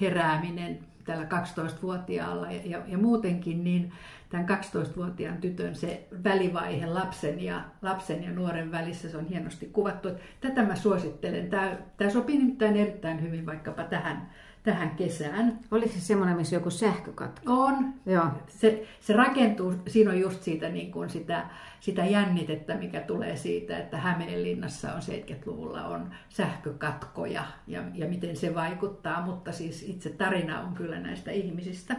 herääminen 0.00 0.78
tällä 1.04 1.24
12-vuotiaalla 1.24 2.52
ja, 2.52 2.60
ja, 2.64 2.82
ja 2.86 2.98
muutenkin 2.98 3.64
niin 3.64 3.92
tämän 4.28 4.48
12-vuotiaan 4.48 5.38
tytön 5.38 5.74
se 5.74 6.08
välivaihe 6.24 6.86
lapsen 6.86 7.40
ja, 7.40 7.64
lapsen 7.82 8.24
ja 8.24 8.30
nuoren 8.30 8.70
välissä, 8.70 9.10
se 9.10 9.16
on 9.16 9.26
hienosti 9.26 9.66
kuvattu. 9.66 10.08
Tätä 10.40 10.62
mä 10.62 10.74
suosittelen. 10.74 11.50
Tämä, 11.50 11.76
tämä 11.96 12.10
sopii 12.10 12.38
nimittäin 12.38 12.76
erittäin 12.76 13.22
hyvin 13.22 13.46
vaikkapa 13.46 13.84
tähän, 13.84 14.30
tähän 14.62 14.90
kesään. 14.90 15.58
Oliko 15.70 15.92
se 15.92 16.00
semmoinen, 16.00 16.36
missä 16.36 16.56
joku 16.56 16.70
sähkökatko? 16.70 17.52
On. 17.52 17.94
Joo. 18.06 18.26
Se, 18.46 18.86
se 19.00 19.12
rakentuu, 19.12 19.74
siinä 19.86 20.10
on 20.10 20.20
just 20.20 20.42
siitä 20.42 20.68
niin 20.68 20.92
kuin 20.92 21.10
sitä, 21.10 21.46
sitä 21.80 22.04
jännitettä, 22.04 22.74
mikä 22.74 23.00
tulee 23.00 23.36
siitä, 23.36 23.78
että 23.78 23.96
Hämeenlinnassa 23.96 24.92
on 24.92 25.00
70-luvulla 25.00 25.86
on 25.86 26.10
sähkökatkoja 26.28 27.44
ja, 27.66 27.82
ja 27.94 28.08
miten 28.08 28.36
se 28.36 28.54
vaikuttaa, 28.54 29.26
mutta 29.26 29.52
siis 29.52 29.82
itse 29.82 30.10
tarina 30.10 30.60
on 30.60 30.74
kyllä 30.74 31.00
näistä 31.00 31.30
ihmisistä. 31.30 31.96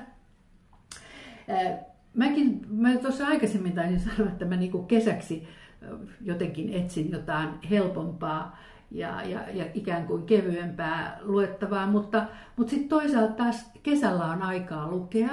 Mäkin, 2.14 2.62
mä 2.70 2.98
tuossa 2.98 3.28
aikaisemmin 3.28 3.74
taisin 3.74 4.00
sanoa, 4.00 4.32
että 4.32 4.46
mä 4.46 4.56
niin 4.56 4.88
kesäksi 4.88 5.48
jotenkin 6.22 6.74
etsin 6.74 7.12
jotain 7.12 7.50
helpompaa 7.70 8.58
ja, 8.94 9.22
ja, 9.26 9.40
ja 9.54 9.66
ikään 9.74 10.08
kuin 10.08 10.26
kevyempää 10.26 11.20
luettavaa, 11.22 11.88
mutta, 11.88 12.26
mutta 12.56 12.72
sitten 12.72 12.90
toisaalta 12.90 13.34
taas 13.34 13.72
kesällä 13.84 14.26
on 14.26 14.44
aikaa 14.44 14.90
lukea. 14.92 15.30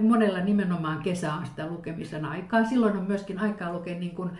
Monella 0.00 0.40
nimenomaan 0.40 1.02
kesä 1.02 1.34
on 1.34 1.46
sitä 1.46 1.66
lukemisen 1.66 2.24
aikaa. 2.24 2.64
Silloin 2.64 2.96
on 2.96 3.06
myöskin 3.06 3.38
aikaa 3.38 3.72
lukea 3.72 3.98
niin 3.98 4.14
kuin 4.14 4.30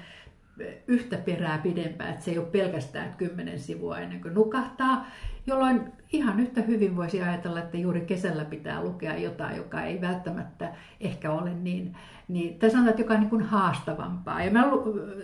yhtä 0.87 1.17
perää 1.17 1.59
pidempään, 1.59 2.11
että 2.11 2.25
se 2.25 2.31
ei 2.31 2.39
ole 2.39 2.47
pelkästään 2.47 3.15
kymmenen 3.17 3.59
sivua 3.59 3.99
ennen 3.99 4.21
kuin 4.21 4.35
nukahtaa, 4.35 5.07
jolloin 5.47 5.93
ihan 6.13 6.41
yhtä 6.41 6.61
hyvin 6.61 6.97
voisi 6.97 7.23
ajatella, 7.23 7.59
että 7.59 7.77
juuri 7.77 8.01
kesällä 8.01 8.45
pitää 8.45 8.83
lukea 8.83 9.17
jotain, 9.17 9.57
joka 9.57 9.83
ei 9.83 10.01
välttämättä 10.01 10.73
ehkä 11.01 11.33
ole 11.33 11.55
niin, 11.55 11.97
niin 12.29 12.59
tai 12.59 12.71
sanotaan, 12.71 12.91
että 12.91 13.03
joka 13.03 13.15
on 13.15 13.21
niin 13.21 13.31
kuin 13.31 13.43
haastavampaa. 13.43 14.43
Ja 14.43 14.51
mä 14.51 14.65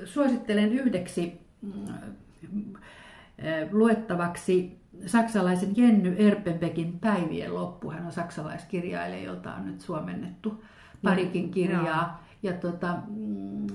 suosittelen 0.05 0.73
yhdeksi 0.73 1.41
mm, 1.63 1.73
luettavaksi 3.71 4.79
saksalaisen 5.07 5.73
Jenny 5.77 6.15
Erpenbeckin 6.19 6.99
Päivien 7.01 7.55
loppu. 7.55 7.91
Hän 7.91 8.07
on 8.07 8.13
saksalaiskirjailija, 8.13 9.25
jolta 9.25 9.55
on 9.55 9.67
nyt 9.67 9.81
suomennettu 9.81 10.65
parikin 11.03 11.51
kirjaa. 11.51 12.25
Ja, 12.43 12.53
tota, 12.53 12.97
mm, 13.09 13.67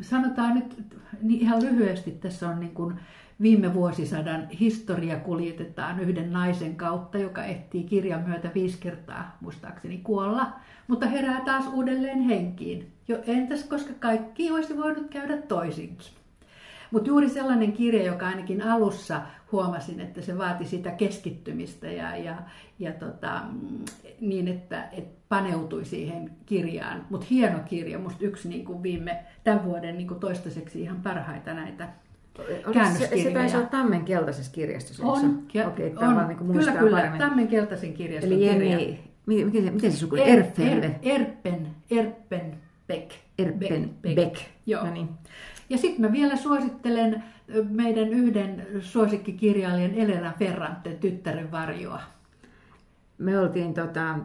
sanotaan 0.00 0.54
nyt 0.54 0.86
niin 1.22 1.40
ihan 1.40 1.62
lyhyesti, 1.62 2.10
tässä 2.10 2.48
on 2.48 2.60
niin 2.60 2.74
kuin 2.74 2.94
viime 3.40 3.74
vuosisadan 3.74 4.48
historia 4.48 5.16
kuljetetaan 5.16 6.00
yhden 6.00 6.32
naisen 6.32 6.76
kautta, 6.76 7.18
joka 7.18 7.44
ehtii 7.44 7.84
kirjan 7.84 8.28
myötä 8.28 8.50
viisi 8.54 8.78
kertaa 8.78 9.36
muistaakseni 9.40 9.98
kuolla, 9.98 10.52
mutta 10.88 11.06
herää 11.06 11.40
taas 11.40 11.66
uudelleen 11.66 12.20
henkiin. 12.20 12.92
Jo 13.08 13.18
entäs, 13.26 13.64
koska 13.64 13.92
kaikki 14.00 14.50
olisi 14.50 14.76
voinut 14.76 15.10
käydä 15.10 15.36
toisinkin. 15.36 16.12
Mutta 16.90 17.08
juuri 17.08 17.28
sellainen 17.28 17.72
kirja, 17.72 18.04
joka 18.04 18.26
ainakin 18.26 18.62
alussa 18.62 19.20
huomasin, 19.52 20.00
että 20.00 20.22
se 20.22 20.38
vaati 20.38 20.64
sitä 20.64 20.90
keskittymistä 20.90 21.86
ja, 21.86 22.16
ja, 22.16 22.36
ja 22.78 22.92
tota, 22.92 23.42
niin, 24.20 24.48
että 24.48 24.88
et 24.92 25.28
paneutui 25.28 25.84
siihen 25.84 26.30
kirjaan. 26.46 27.06
Mutta 27.10 27.26
hieno 27.30 27.58
kirja, 27.64 27.98
musta 27.98 28.24
yksi 28.24 28.48
niin 28.48 28.64
kuin 28.64 28.82
viime 28.82 29.24
tämän 29.44 29.64
vuoden 29.64 29.96
niin 29.96 30.08
kuin 30.08 30.20
toistaiseksi 30.20 30.80
ihan 30.80 31.02
parhaita 31.02 31.54
näitä 31.54 31.88
se, 32.98 33.22
se 33.22 33.30
taisi 33.30 33.56
olla 33.56 33.66
Tammen 33.66 34.04
keltaisessa 34.04 34.52
kirjastossa. 34.52 35.04
On, 35.04 35.42
ja, 35.54 35.68
Okei, 35.68 35.92
okay, 35.92 36.08
on. 36.08 36.28
Niin 36.28 36.38
kyllä, 36.52 36.72
kyllä, 36.72 36.96
paremmin. 36.96 37.20
Tammen 37.20 37.48
keltaisen 37.48 37.94
kirjaston 37.94 38.32
Eli 38.32 38.46
Jenni, 38.46 38.76
kirja. 38.76 38.96
Miten, 39.26 39.64
se, 39.64 39.70
miten 39.70 39.92
se 39.92 39.98
sukuu? 39.98 40.18
Er, 40.18 40.44
er, 40.58 40.90
Erpen, 41.02 41.66
Erpen 41.90 42.56
Beck. 42.86 43.10
Erpen 43.38 43.90
Beck. 44.02 44.16
Beck. 44.16 44.36
Joo. 44.66 44.84
No 44.84 44.92
niin. 44.92 45.08
Ja 45.70 45.78
sitten 45.78 46.00
mä 46.00 46.12
vielä 46.12 46.36
suosittelen 46.36 47.24
meidän 47.70 48.08
yhden 48.08 48.66
suosikkikirjailijan 48.80 49.94
Elena 49.94 50.32
Ferranten 50.38 50.98
tyttären 50.98 51.50
varjoa. 51.50 52.02
Me 53.18 53.38
oltiin 53.38 53.74
tota, 53.74 54.18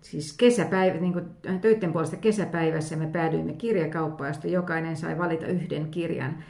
siis 0.00 0.32
kesäpäivä, 0.32 1.00
niin 1.00 1.12
kuin 1.12 1.24
töiden 1.60 1.92
puolesta 1.92 2.16
kesäpäivässä 2.16 2.96
me 2.96 3.06
päädyimme 3.06 3.52
kirjakauppaan, 3.52 4.30
josta 4.30 4.46
jokainen 4.46 4.96
sai 4.96 5.18
valita 5.18 5.46
yhden 5.46 5.90
kirjan 5.90 6.44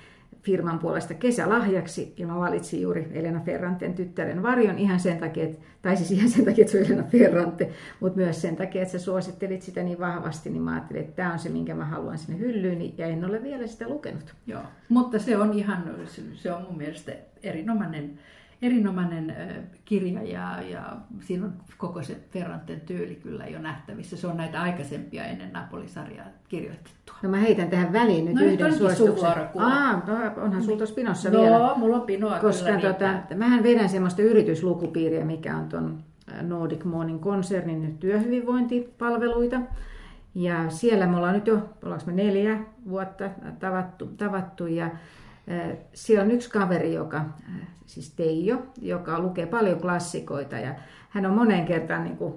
firman 0.46 0.78
puolesta 0.78 1.14
kesälahjaksi, 1.14 2.14
ja 2.16 2.26
mä 2.26 2.36
valitsin 2.36 2.82
juuri 2.82 3.08
Elena 3.12 3.40
Ferranten 3.40 3.94
tyttären 3.94 4.42
varjon 4.42 4.78
ihan 4.78 5.00
sen 5.00 5.18
takia, 5.18 5.44
että, 5.44 5.62
tai 5.82 5.96
siis 5.96 6.10
ihan 6.10 6.28
sen 6.28 6.44
takia, 6.44 6.62
että 6.62 6.72
se 6.72 6.78
on 6.78 6.86
Elena 6.86 7.02
Ferrante, 7.02 7.70
mutta 8.00 8.16
myös 8.16 8.42
sen 8.42 8.56
takia, 8.56 8.82
että 8.82 8.92
sä 8.92 8.98
suosittelit 8.98 9.62
sitä 9.62 9.82
niin 9.82 10.00
vahvasti, 10.00 10.50
niin 10.50 10.62
mä 10.62 10.72
ajattelin, 10.72 11.02
että 11.02 11.16
tämä 11.16 11.32
on 11.32 11.38
se, 11.38 11.48
minkä 11.48 11.74
mä 11.74 11.84
haluan 11.84 12.18
sinne 12.18 12.40
hyllyyn, 12.40 12.98
ja 12.98 13.06
en 13.06 13.24
ole 13.24 13.42
vielä 13.42 13.66
sitä 13.66 13.88
lukenut. 13.88 14.34
Joo, 14.46 14.62
mutta 14.88 15.18
se 15.18 15.36
on 15.36 15.52
ihan, 15.52 15.84
se 16.34 16.52
on 16.52 16.62
mun 16.62 16.76
mielestä 16.76 17.12
erinomainen 17.42 18.18
erinomainen 18.66 19.36
kirja 19.84 20.22
ja, 20.22 20.62
ja 20.70 20.96
siinä 21.20 21.46
on 21.46 21.52
koko 21.76 22.02
se 22.02 22.16
Ferranten 22.30 22.80
tyyli 22.80 23.14
kyllä 23.14 23.46
jo 23.46 23.58
nähtävissä. 23.58 24.16
Se 24.16 24.26
on 24.26 24.36
näitä 24.36 24.62
aikaisempia 24.62 25.24
ennen 25.24 25.52
Napoli-sarjaa 25.52 26.26
kirjoitettua. 26.48 27.16
No 27.22 27.28
mä 27.28 27.36
heitän 27.36 27.70
tähän 27.70 27.92
väliin 27.92 28.24
nyt 28.24 28.34
no, 28.34 28.42
yhden 28.42 28.78
suosituksen. 28.78 29.28
Aa, 29.58 29.92
no, 30.06 30.42
onhan 30.42 30.62
sulla 30.62 30.76
tuossa 30.76 30.94
pinossa 30.94 31.30
no, 31.30 31.40
vielä. 31.40 31.58
No, 31.58 31.74
mulla 31.76 31.96
on 31.96 32.02
pinoa 32.02 32.38
Koska 32.38 32.70
kyllä 32.70 32.92
tota, 32.92 33.34
mähän 33.34 33.62
vedän 33.62 33.88
semmoista 33.88 34.22
yrityslukupiiriä, 34.22 35.24
mikä 35.24 35.56
on 35.56 35.68
tuon 35.68 35.98
Nordic 36.42 36.84
Morning 36.84 37.20
konsernin 37.20 37.98
työhyvinvointipalveluita. 37.98 39.60
Ja 40.34 40.70
siellä 40.70 41.06
me 41.06 41.16
ollaan 41.16 41.34
nyt 41.34 41.46
jo, 41.46 41.68
ollaanko 41.82 42.06
me 42.06 42.12
neljä 42.12 42.58
vuotta 42.88 43.30
tavattu, 43.58 44.06
tavattu 44.06 44.66
ja 44.66 44.90
siellä 45.94 46.24
on 46.24 46.30
yksi 46.30 46.50
kaveri, 46.50 46.94
joka, 46.94 47.24
siis 47.86 48.10
Teijo, 48.10 48.62
joka 48.80 49.20
lukee 49.20 49.46
paljon 49.46 49.80
klassikoita 49.80 50.58
ja 50.58 50.74
hän 51.10 51.26
on 51.26 51.34
moneen 51.34 51.66
kertaan, 51.66 52.04
niin 52.04 52.16
kuin, 52.16 52.34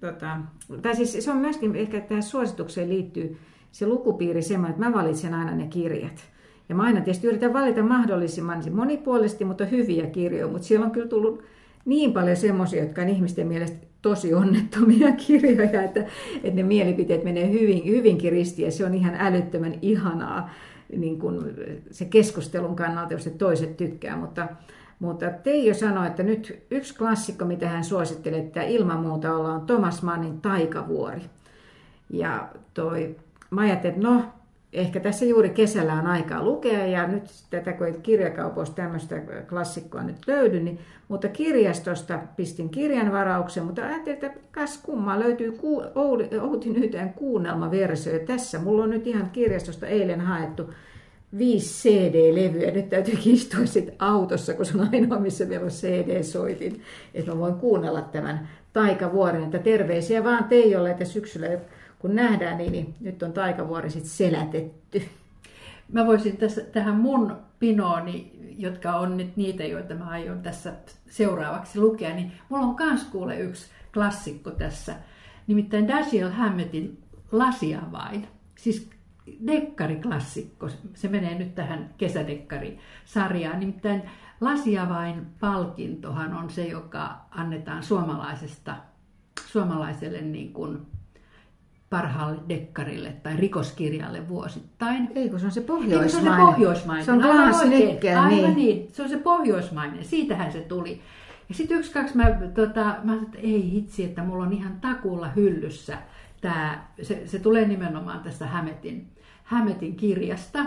tota, 0.00 0.36
tai 0.82 0.96
siis 0.96 1.24
se 1.24 1.30
on 1.30 1.36
myöskin 1.36 1.76
ehkä 1.76 2.00
tähän 2.00 2.22
suositukseen 2.22 2.88
liittyy 2.88 3.36
se 3.72 3.86
lukupiiri 3.86 4.42
semmoinen, 4.42 4.70
että 4.70 4.88
mä 4.88 4.96
valitsen 4.96 5.34
aina 5.34 5.54
ne 5.54 5.66
kirjat. 5.66 6.24
Ja 6.68 6.74
mä 6.74 6.82
aina 6.82 7.00
tietysti 7.00 7.26
yritän 7.26 7.52
valita 7.52 7.82
mahdollisimman 7.82 8.62
monipuolisesti, 8.72 9.44
mutta 9.44 9.64
hyviä 9.64 10.06
kirjoja, 10.06 10.48
mutta 10.48 10.66
siellä 10.66 10.86
on 10.86 10.92
kyllä 10.92 11.08
tullut 11.08 11.42
niin 11.84 12.12
paljon 12.12 12.36
semmoisia, 12.36 12.82
jotka 12.82 13.02
on 13.02 13.08
ihmisten 13.08 13.46
mielestä 13.46 13.86
tosi 14.02 14.34
onnettomia 14.34 15.12
kirjoja, 15.26 15.82
että, 15.82 16.00
että 16.34 16.56
ne 16.56 16.62
mielipiteet 16.62 17.24
menee 17.24 17.52
hyvin, 17.52 17.86
hyvinkin 17.86 18.32
ristiin 18.32 18.66
ja 18.66 18.72
se 18.72 18.84
on 18.84 18.94
ihan 18.94 19.14
älyttömän 19.18 19.74
ihanaa 19.82 20.50
niin 20.96 21.18
kuin 21.18 21.40
se 21.90 22.04
keskustelun 22.04 22.76
kannalta, 22.76 23.12
jos 23.12 23.24
se 23.24 23.30
toiset 23.30 23.76
tykkää, 23.76 24.16
mutta, 24.16 24.48
mutta 24.98 25.30
Teijo 25.30 25.74
sanoi, 25.74 26.06
että 26.06 26.22
nyt 26.22 26.62
yksi 26.70 26.94
klassikko, 26.94 27.44
mitä 27.44 27.68
hän 27.68 27.84
suosittelee, 27.84 28.40
että 28.40 28.62
ilman 28.62 29.00
muuta 29.00 29.34
olla 29.34 29.52
on 29.52 29.66
Thomas 29.66 30.02
Mannin 30.02 30.40
Taikavuori. 30.40 31.22
Ja 32.10 32.48
toi, 32.74 33.16
mä 33.50 33.60
ajattelin, 33.60 33.96
että 33.96 34.08
no, 34.08 34.24
ehkä 34.72 35.00
tässä 35.00 35.24
juuri 35.24 35.50
kesällä 35.50 35.92
on 35.92 36.06
aikaa 36.06 36.44
lukea 36.44 36.86
ja 36.86 37.08
nyt 37.08 37.22
tätä 37.50 37.72
kun 37.72 38.02
kirjakaupoista 38.02 38.76
tämmöistä 38.76 39.22
klassikkoa 39.48 40.02
nyt 40.02 40.16
löydy, 40.26 40.60
niin, 40.60 40.78
mutta 41.08 41.28
kirjastosta 41.28 42.18
pistin 42.36 42.68
kirjan 42.68 43.12
varauksen, 43.12 43.64
mutta 43.64 43.86
ajattelin, 43.86 44.14
että 44.14 44.40
kas 44.50 44.78
kummaa 44.78 45.20
löytyy 45.20 45.52
ku, 45.52 45.82
Outi 46.40 46.70
Nyteen 46.70 47.12
kuunnelmaversio. 47.12 48.12
Ja 48.12 48.18
tässä 48.18 48.58
mulla 48.58 48.84
on 48.84 48.90
nyt 48.90 49.06
ihan 49.06 49.30
kirjastosta 49.30 49.86
eilen 49.86 50.20
haettu 50.20 50.70
viisi 51.38 51.88
CD-levyä. 51.88 52.70
Nyt 52.70 52.88
täytyy 52.88 53.14
istua 53.24 53.66
sitten 53.66 53.94
autossa, 53.98 54.54
kun 54.54 54.66
se 54.66 54.78
on 54.78 54.88
ainoa, 54.92 55.20
missä 55.20 55.44
meillä 55.44 55.64
on 55.64 55.70
CD-soitin. 55.70 56.80
Että 57.14 57.30
mä 57.34 57.38
voin 57.38 57.54
kuunnella 57.54 58.02
tämän 58.02 58.48
taikavuoren. 58.72 59.44
Että 59.44 59.58
terveisiä 59.58 60.24
vaan 60.24 60.44
Teijolle, 60.44 60.90
että 60.90 61.04
syksyllä 61.04 61.46
kun 62.00 62.14
nähdään, 62.14 62.58
niin, 62.58 62.72
niin 62.72 62.94
nyt 63.00 63.22
on 63.22 63.32
taikavuori 63.32 63.90
sitten 63.90 64.10
selätetty. 64.10 65.02
Mä 65.92 66.06
voisin 66.06 66.36
tässä, 66.36 66.60
tähän 66.60 66.94
mun 66.94 67.36
pinooni, 67.58 68.32
jotka 68.58 68.96
on 68.96 69.16
nyt 69.16 69.36
niitä, 69.36 69.64
joita 69.64 69.94
mä 69.94 70.04
aion 70.04 70.42
tässä 70.42 70.72
seuraavaksi 71.10 71.80
lukea, 71.80 72.14
niin 72.14 72.32
mulla 72.48 72.66
on 72.66 72.76
kans 72.76 73.04
kuule 73.04 73.40
yksi 73.40 73.70
klassikko 73.94 74.50
tässä. 74.50 74.94
Nimittäin 75.46 75.88
Dashiell 75.88 76.30
Hammettin 76.30 77.02
Lasiavain. 77.32 78.28
Siis 78.58 78.90
dekkariklassikko. 79.46 80.68
Se 80.94 81.08
menee 81.08 81.38
nyt 81.38 81.54
tähän 81.54 81.94
kesädekkarisarjaan. 81.98 83.60
Nimittäin 83.60 84.02
Lasiavain 84.40 85.26
palkintohan 85.40 86.34
on 86.34 86.50
se, 86.50 86.64
joka 86.64 87.16
annetaan 87.30 87.82
suomalaisesta, 87.82 88.76
suomalaiselle 89.46 90.20
niin 90.20 90.52
kuin 90.52 90.86
parhaalle 91.90 92.40
dekkarille 92.48 93.12
tai 93.22 93.36
rikoskirjalle 93.36 94.28
vuosittain. 94.28 95.10
Ei, 95.14 95.28
kun 95.28 95.40
se 95.40 95.46
on 95.46 95.52
se 95.52 95.60
pohjoismainen. 95.60 96.10
se 96.10 96.16
on 96.16 96.22
se 96.22 96.30
pohjoismainen. 96.36 97.04
Se 97.04 97.12
on 97.12 97.20
Klaas 97.20 97.60
Aivan 97.60 98.28
niin. 98.28 98.56
niin. 98.56 98.88
Se 98.92 99.02
on 99.02 99.08
se 99.08 99.16
pohjoismainen. 99.16 100.04
Siitähän 100.04 100.52
se 100.52 100.60
tuli. 100.60 101.00
Ja 101.48 101.54
sitten 101.54 101.78
yksi, 101.78 101.92
kaksi 101.92 102.16
mä, 102.16 102.30
tota, 102.54 102.96
mä 103.04 103.14
että 103.14 103.38
ei 103.38 103.70
hitsi, 103.70 104.04
että 104.04 104.22
mulla 104.22 104.44
on 104.44 104.52
ihan 104.52 104.80
takuulla 104.80 105.28
hyllyssä. 105.28 105.98
Tää, 106.40 106.92
se, 107.02 107.22
se 107.26 107.38
tulee 107.38 107.68
nimenomaan 107.68 108.20
tästä 108.20 108.46
Hämetin, 108.46 109.06
Hämetin 109.44 109.96
kirjasta. 109.96 110.58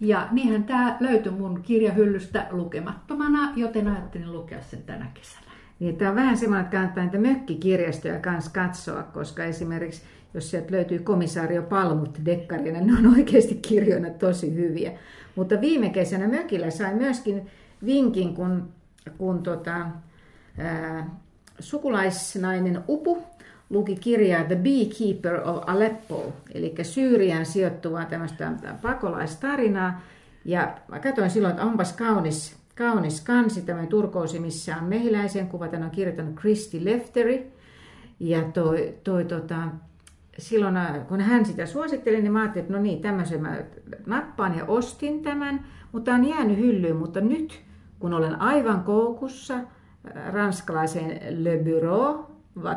Ja 0.00 0.28
niinhän 0.30 0.64
tämä 0.64 0.96
löytyi 1.00 1.32
mun 1.32 1.62
kirjahyllystä 1.62 2.46
lukemattomana, 2.50 3.52
joten 3.56 3.88
ajattelin 3.88 4.32
lukea 4.32 4.62
sen 4.62 4.82
tänä 4.82 5.06
kesänä. 5.14 5.46
Niin, 5.78 5.96
tämä 5.96 6.10
on 6.10 6.16
vähän 6.16 6.36
semmoinen, 6.36 6.64
että 6.64 6.76
kannattaa 6.76 7.04
niitä 7.04 7.18
mökkikirjastoja 7.18 8.20
kanssa 8.20 8.50
katsoa, 8.50 9.02
koska 9.02 9.44
esimerkiksi 9.44 10.02
jos 10.36 10.50
sieltä 10.50 10.72
löytyy 10.72 10.98
komisario 10.98 11.62
Palmut 11.62 12.18
dekkarina, 12.24 12.80
ne 12.80 12.92
on 12.98 13.14
oikeasti 13.16 13.54
kirjoina 13.54 14.10
tosi 14.10 14.54
hyviä. 14.54 14.92
Mutta 15.36 15.60
viime 15.60 15.90
kesänä 15.90 16.28
mökillä 16.28 16.70
sai 16.70 16.94
myöskin 16.94 17.46
vinkin, 17.86 18.34
kun, 18.34 18.68
kun 19.18 19.42
tota, 19.42 19.86
ää, 20.58 21.10
sukulaisnainen 21.58 22.84
Upu 22.88 23.22
luki 23.70 23.96
kirjaa 23.96 24.44
The 24.44 24.56
Beekeeper 24.56 25.48
of 25.48 25.62
Aleppo, 25.66 26.32
eli 26.54 26.74
Syyrian 26.82 27.46
sijoittuvaa 27.46 28.04
tämmöistä 28.04 28.52
pakolaistarinaa. 28.82 30.02
Ja 30.44 30.78
mä 30.88 30.98
katsoin 30.98 31.30
silloin, 31.30 31.52
että 31.52 31.64
onpas 31.64 31.92
kaunis, 31.92 32.56
kaunis 32.74 33.20
kansi, 33.20 33.62
tämä 33.62 33.86
turkousi, 33.86 34.38
missä 34.38 34.76
on 34.76 34.84
mehiläisen 34.84 35.48
kuva. 35.48 35.68
Tämän 35.68 35.84
on 35.84 35.90
kirjoittanut 35.90 36.34
Christy 36.34 36.84
Lefteri. 36.84 37.52
Ja 38.20 38.42
toi, 38.42 38.94
toi 39.04 39.24
tota, 39.24 39.56
silloin 40.38 40.76
kun 41.08 41.20
hän 41.20 41.44
sitä 41.44 41.66
suositteli, 41.66 42.22
niin 42.22 42.32
mä 42.32 42.40
ajattelin, 42.40 42.64
että 42.64 42.76
no 42.76 42.82
niin, 42.82 43.00
tämmöisen 43.00 43.42
mä 43.42 43.56
nappaan 44.06 44.58
ja 44.58 44.64
ostin 44.64 45.22
tämän, 45.22 45.66
mutta 45.92 46.14
on 46.14 46.24
jäänyt 46.28 46.58
hyllyyn. 46.58 46.96
Mutta 46.96 47.20
nyt, 47.20 47.62
kun 47.98 48.14
olen 48.14 48.40
aivan 48.40 48.84
koukussa 48.84 49.54
äh, 49.54 50.32
ranskalaiseen 50.32 51.44
Le 51.44 51.58
Bureau, 51.58 52.24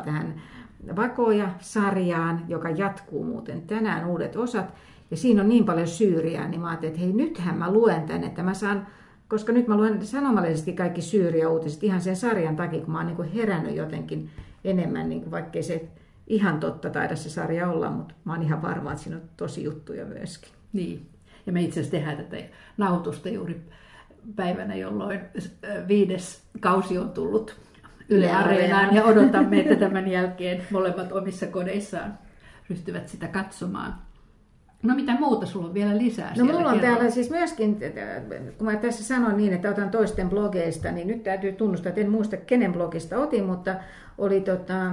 tähän 0.04 0.42
Vakoja-sarjaan, 0.96 2.44
joka 2.48 2.70
jatkuu 2.70 3.24
muuten 3.24 3.62
tänään 3.62 4.06
uudet 4.06 4.36
osat, 4.36 4.74
ja 5.10 5.16
siinä 5.16 5.42
on 5.42 5.48
niin 5.48 5.64
paljon 5.64 5.86
Syyriaa, 5.86 6.48
niin 6.48 6.60
mä 6.60 6.68
ajattelin, 6.68 6.94
että 6.94 7.04
hei, 7.04 7.12
nythän 7.12 7.58
mä 7.58 7.72
luen 7.72 8.02
tänne, 8.02 8.26
että 8.26 8.42
mä 8.42 8.54
saan, 8.54 8.86
koska 9.28 9.52
nyt 9.52 9.68
mä 9.68 9.76
luen 9.76 10.06
sanomallisesti 10.06 10.72
kaikki 10.72 11.02
Syyria-uutiset 11.02 11.84
ihan 11.84 12.00
sen 12.00 12.16
sarjan 12.16 12.56
takia, 12.56 12.80
kun 12.80 12.92
mä 12.92 12.98
oon 12.98 13.06
niin 13.06 13.32
herännyt 13.32 13.76
jotenkin 13.76 14.30
enemmän, 14.64 15.08
niin 15.08 15.20
kuin 15.20 15.30
vaikkei 15.30 15.62
se 15.62 15.88
ihan 16.30 16.60
totta 16.60 16.90
taida 16.90 17.16
se 17.16 17.30
sarja 17.30 17.70
olla, 17.70 17.90
mutta 17.90 18.14
mä 18.24 18.32
oon 18.32 18.42
ihan 18.42 18.62
varma, 18.62 18.92
että 18.92 19.02
siinä 19.02 19.16
on 19.16 19.22
tosi 19.36 19.64
juttuja 19.64 20.04
myöskin. 20.04 20.52
Niin, 20.72 21.08
ja 21.46 21.52
me 21.52 21.62
itse 21.62 21.80
asiassa 21.80 21.96
tehdään 21.96 22.16
tätä 22.16 22.36
nautusta 22.76 23.28
juuri 23.28 23.60
päivänä, 24.36 24.74
jolloin 24.74 25.20
viides 25.88 26.42
kausi 26.60 26.98
on 26.98 27.10
tullut 27.10 27.56
Yle 28.08 28.30
Areenaan 28.30 28.94
ja 28.94 29.04
odotamme, 29.04 29.60
että 29.60 29.76
tämän 29.76 30.08
jälkeen 30.08 30.62
molemmat 30.70 31.12
omissa 31.12 31.46
kodeissaan 31.46 32.18
ryhtyvät 32.70 33.08
sitä 33.08 33.28
katsomaan. 33.28 33.94
No 34.82 34.94
mitä 34.94 35.14
muuta 35.14 35.46
sulla 35.46 35.66
on 35.66 35.74
vielä 35.74 35.98
lisää? 35.98 36.34
No 36.38 36.44
mulla 36.44 36.70
on 36.70 36.80
täällä 36.80 37.10
siis 37.10 37.30
myöskin, 37.30 37.78
kun 38.58 38.66
mä 38.66 38.76
tässä 38.76 39.04
sanoin 39.04 39.36
niin, 39.36 39.52
että 39.52 39.70
otan 39.70 39.90
toisten 39.90 40.30
blogeista, 40.30 40.92
niin 40.92 41.08
nyt 41.08 41.22
täytyy 41.22 41.52
tunnustaa, 41.52 41.88
että 41.88 42.00
en 42.00 42.10
muista 42.10 42.36
kenen 42.36 42.72
blogista 42.72 43.18
otin, 43.18 43.44
mutta 43.44 43.74
oli 44.20 44.40
tota, 44.40 44.92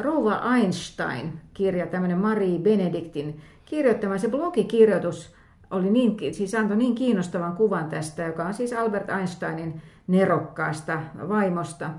Rouva 0.00 0.56
Einstein-kirja, 0.56 1.86
tämmöinen 1.86 2.18
Marie 2.18 2.58
Benediktin 2.58 3.40
kirjoittama. 3.64 4.18
Se 4.18 4.28
blogikirjoitus 4.28 5.34
oli 5.70 5.90
niin, 5.90 6.34
siis 6.34 6.54
antoi 6.54 6.76
niin 6.76 6.94
kiinnostavan 6.94 7.56
kuvan 7.56 7.88
tästä, 7.88 8.22
joka 8.22 8.44
on 8.44 8.54
siis 8.54 8.72
Albert 8.72 9.08
Einsteinin 9.08 9.82
nerokkaasta 10.06 11.00
vaimosta. 11.28 11.90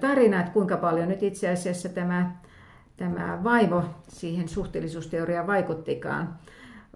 Tarina, 0.00 0.40
että 0.40 0.52
kuinka 0.52 0.76
paljon 0.76 1.08
nyt 1.08 1.22
itse 1.22 1.48
asiassa 1.48 1.88
tämä, 1.88 2.36
tämä 2.96 3.38
vaimo 3.44 3.82
siihen 4.08 4.48
suhteellisuusteoriaan 4.48 5.46
vaikuttikaan, 5.46 6.38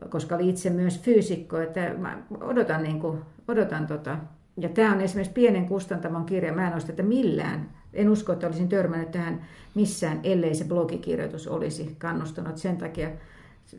koska 0.08 0.34
oli 0.34 0.48
itse 0.48 0.70
myös 0.70 1.02
fyysikko, 1.02 1.58
että 1.58 1.94
mä 1.98 2.18
odotan, 2.40 2.82
niin 2.82 3.00
kuin, 3.00 3.18
odotan 3.48 3.86
tota. 3.86 4.16
Ja 4.56 4.68
tämä 4.68 4.92
on 4.92 5.00
esimerkiksi 5.00 5.34
pienen 5.34 5.68
kustantamon 5.68 6.24
kirja, 6.24 6.52
mä 6.52 6.66
en 6.66 6.72
ole 6.72 6.80
sitä 6.80 7.02
millään 7.02 7.79
en 7.94 8.08
usko, 8.08 8.32
että 8.32 8.46
olisin 8.46 8.68
törmännyt 8.68 9.10
tähän 9.10 9.46
missään, 9.74 10.20
ellei 10.22 10.54
se 10.54 10.64
blogikirjoitus 10.64 11.48
olisi 11.48 11.96
kannustanut. 11.98 12.56
Sen 12.56 12.76
takia 12.76 13.10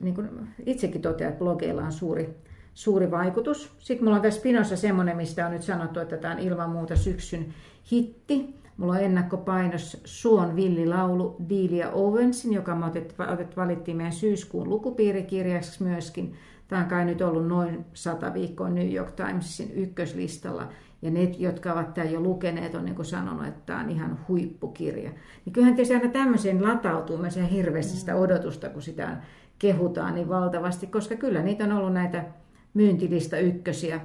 niin 0.01 0.15
kuin 0.15 0.29
itsekin 0.65 1.01
totean, 1.01 1.29
että 1.31 1.39
blogeilla 1.39 1.83
on 1.83 1.91
suuri, 1.91 2.29
suuri 2.73 3.11
vaikutus. 3.11 3.75
Sitten 3.79 4.05
mulla 4.05 4.15
on 4.15 4.21
tässä 4.21 4.41
pinossa 4.41 4.77
semmoinen, 4.77 5.17
mistä 5.17 5.45
on 5.45 5.51
nyt 5.51 5.63
sanottu, 5.63 5.99
että 5.99 6.17
tämä 6.17 6.33
on 6.33 6.39
ilman 6.39 6.69
muuta 6.69 6.95
syksyn 6.95 7.45
hitti. 7.91 8.61
Mulla 8.77 8.93
on 8.93 9.03
ennakkopainos 9.03 10.01
Suon 10.05 10.55
villilaulu 10.55 11.35
Delia 11.49 11.91
Owensin, 11.91 12.53
joka 12.53 12.75
me 12.75 12.85
otet, 12.85 13.17
valittiin 13.57 13.97
meidän 13.97 14.13
syyskuun 14.13 14.69
lukupiirikirjaksi 14.69 15.83
myöskin. 15.83 16.33
Tämä 16.67 16.81
on 16.81 16.89
kai 16.89 17.05
nyt 17.05 17.21
ollut 17.21 17.47
noin 17.47 17.85
sata 17.93 18.33
viikkoa 18.33 18.69
New 18.69 18.93
York 18.93 19.11
Timesin 19.11 19.71
ykköslistalla. 19.71 20.67
Ja 21.01 21.11
ne, 21.11 21.23
jotka 21.23 21.73
ovat 21.73 21.93
tämän 21.93 22.11
jo 22.11 22.19
lukeneet, 22.19 22.75
on 22.75 22.85
niin 22.85 23.05
sanonut, 23.05 23.47
että 23.47 23.61
tämä 23.65 23.79
on 23.79 23.89
ihan 23.89 24.19
huippukirja. 24.27 25.11
Niin 25.45 25.53
kyllähän 25.53 25.75
tietysti 25.75 25.95
aina 25.95 26.09
tämmöiseen 26.09 26.63
latautuu 26.63 27.17
myös 27.17 27.39
hirveästi 27.51 27.97
sitä 27.97 28.15
odotusta, 28.15 28.69
kun 28.69 28.81
sitä 28.81 29.17
kehutaan 29.59 30.15
niin 30.15 30.29
valtavasti, 30.29 30.87
koska 30.87 31.15
kyllä 31.15 31.41
niitä 31.41 31.63
on 31.63 31.71
ollut 31.71 31.93
näitä 31.93 32.25
myyntilista 32.73 33.37
ykkösiä, 33.37 34.01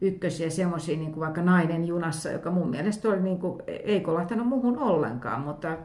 ykkösiä 0.00 0.50
semmoisia 0.50 0.96
niin 0.96 1.12
kuin 1.12 1.20
vaikka 1.20 1.42
nainen 1.42 1.84
junassa, 1.84 2.30
joka 2.30 2.50
mun 2.50 2.70
mielestä 2.70 3.08
oli 3.08 3.20
niin 3.20 3.38
kuin, 3.38 3.62
ei 3.66 4.00
kolahtanut 4.00 4.46
muuhun 4.46 4.78
ollenkaan, 4.78 5.40
mutta 5.40 5.78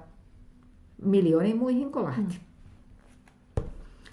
miljooniin 1.02 1.58
muihin 1.58 1.92
kolahti. 1.92 2.22
Mm. 2.22 2.47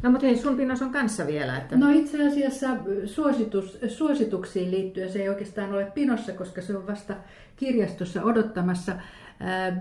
No 0.04 0.10
mutta 0.10 0.26
hei, 0.26 0.36
sun 0.36 0.56
pinnos 0.56 0.82
on 0.82 0.92
kanssa 0.92 1.26
vielä. 1.26 1.56
Että... 1.56 1.76
No 1.76 1.88
itse 1.88 2.28
asiassa 2.28 2.68
suositus, 3.06 3.78
suosituksiin 3.88 4.70
liittyen 4.70 5.12
se 5.12 5.22
ei 5.22 5.28
oikeastaan 5.28 5.72
ole 5.72 5.84
pinossa, 5.94 6.32
koska 6.32 6.62
se 6.62 6.76
on 6.76 6.86
vasta 6.86 7.14
kirjastossa 7.56 8.22
odottamassa. 8.22 8.92
Äh, 8.92 9.80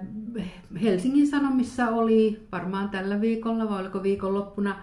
Helsingin 0.81 1.27
Sanomissa 1.27 1.89
oli 1.89 2.47
varmaan 2.51 2.89
tällä 2.89 3.21
viikolla 3.21 3.69
vai 3.69 3.81
oliko 3.81 4.03
viikonloppuna 4.03 4.75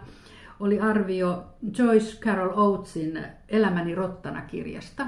oli 0.61 0.81
arvio 0.81 1.44
Joyce 1.79 2.16
Carol 2.20 2.53
Oatesin 2.59 3.18
Elämäni 3.48 3.94
rottana 3.94 4.40
kirjasta. 4.40 5.07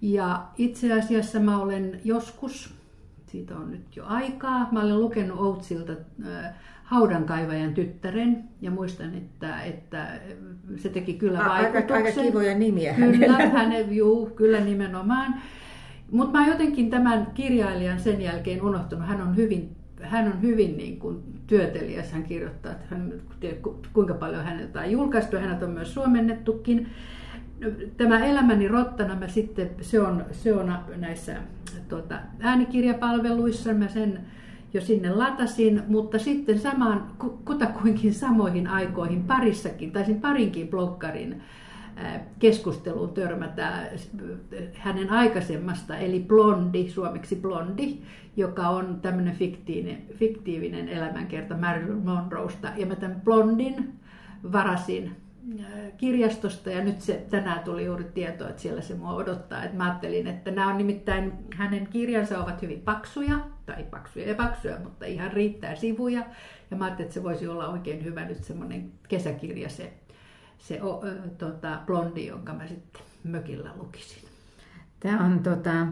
Ja 0.00 0.46
itse 0.58 0.92
asiassa 0.92 1.40
mä 1.40 1.58
olen 1.58 2.00
joskus, 2.04 2.74
siitä 3.26 3.56
on 3.56 3.70
nyt 3.70 3.96
jo 3.96 4.04
aikaa, 4.06 4.68
mä 4.72 4.82
olen 4.82 5.00
lukenut 5.00 5.40
Oatesilta 5.40 5.92
äh, 6.26 6.54
Haudankaivajan 6.90 7.74
tyttären 7.74 8.44
ja 8.60 8.70
muistan, 8.70 9.14
että, 9.14 9.62
että 9.62 10.06
se 10.76 10.88
teki 10.88 11.14
kyllä 11.14 11.38
vaikutuksen. 11.38 11.96
Aika, 11.96 12.08
aika 12.08 12.22
kivoja 12.22 12.58
nimiä 12.58 12.94
Kyllä, 12.94 13.32
hänen, 13.32 13.96
juu, 13.96 14.26
kyllä 14.26 14.60
nimenomaan. 14.60 15.34
Mutta 16.10 16.38
mä 16.38 16.46
jotenkin 16.46 16.90
tämän 16.90 17.26
kirjailijan 17.34 18.00
sen 18.00 18.22
jälkeen 18.22 18.62
unohtunut. 18.62 19.08
Hän 19.08 19.22
on 19.22 19.36
hyvin, 19.36 19.76
hän 20.02 20.26
on 20.26 20.42
hyvin 20.42 20.76
niin 20.76 20.98
kuin 20.98 21.22
työtelijäs. 21.46 22.12
Hän 22.12 22.22
kirjoittaa, 22.22 22.72
että 22.72 22.84
hän, 22.90 23.12
kuinka 23.92 24.14
paljon 24.14 24.44
häneltä 24.44 24.80
on 24.80 24.90
julkaistu. 24.90 25.36
Hänet 25.36 25.62
on 25.62 25.70
myös 25.70 25.94
suomennettukin. 25.94 26.88
Tämä 27.96 28.24
Elämäni 28.24 28.68
rottana, 28.68 29.16
mä 29.16 29.28
sitten, 29.28 29.70
se, 29.80 30.00
on, 30.00 30.24
se 30.32 30.54
on 30.54 30.74
näissä 30.96 31.36
tuota, 31.88 32.18
äänikirjapalveluissa. 32.40 33.72
Mä 33.72 33.88
sen 33.88 34.20
jo 34.74 34.80
sinne 34.80 35.10
latasin, 35.10 35.82
mutta 35.88 36.18
sitten 36.18 36.58
samaan, 36.58 37.10
kutakuinkin 37.44 38.14
samoihin 38.14 38.66
aikoihin 38.66 39.22
parissakin, 39.22 39.92
taisin 39.92 40.20
parinkin 40.20 40.68
bloggarin 40.68 41.42
keskusteluun 42.38 43.14
törmätä 43.14 43.90
hänen 44.74 45.10
aikaisemmasta, 45.10 45.96
eli 45.96 46.20
Blondi, 46.20 46.88
suomeksi 46.88 47.36
Blondi, 47.36 47.98
joka 48.36 48.68
on 48.68 48.98
tämmöinen 49.02 49.34
fiktiivinen, 49.34 50.02
fiktiivinen 50.14 50.88
elämänkerta 50.88 51.56
Marilyn 51.56 52.04
Monroesta. 52.04 52.68
Ja 52.76 52.86
mä 52.86 52.94
tämän 52.94 53.20
Blondin 53.20 53.92
varasin 54.52 55.16
kirjastosta 55.96 56.70
ja 56.70 56.84
nyt 56.84 57.00
se, 57.00 57.26
tänään 57.30 57.60
tuli 57.64 57.84
juuri 57.84 58.04
tieto, 58.04 58.48
että 58.48 58.62
siellä 58.62 58.80
se 58.80 58.94
mua 58.94 59.14
odottaa. 59.14 59.64
Et 59.64 59.74
mä 59.74 59.84
ajattelin, 59.84 60.26
että 60.26 60.50
nämä 60.50 60.70
on 60.70 60.78
nimittäin, 60.78 61.32
hänen 61.56 61.86
kirjansa 61.86 62.42
ovat 62.42 62.62
hyvin 62.62 62.80
paksuja, 62.80 63.38
tai 63.74 63.84
paksuja 63.90 64.28
ja 64.28 64.34
paksuja, 64.34 64.78
mutta 64.82 65.06
ihan 65.06 65.32
riittää 65.32 65.74
sivuja. 65.74 66.22
Ja 66.70 66.76
mä 66.76 66.84
ajattelin, 66.84 67.06
että 67.06 67.14
se 67.14 67.22
voisi 67.22 67.48
olla 67.48 67.68
oikein 67.68 68.04
hyvä 68.04 68.24
nyt 68.24 68.44
semmoinen 68.44 68.92
kesäkirja 69.08 69.68
se, 69.68 69.92
se 70.58 70.82
o, 70.82 71.04
ö, 71.04 71.14
tota, 71.38 71.78
blondi, 71.86 72.26
jonka 72.26 72.52
mä 72.52 72.66
sitten 72.66 73.02
mökillä 73.24 73.70
lukisin. 73.76 74.28
Tämä 75.00 75.24
on 75.24 75.40
tota, 75.42 75.86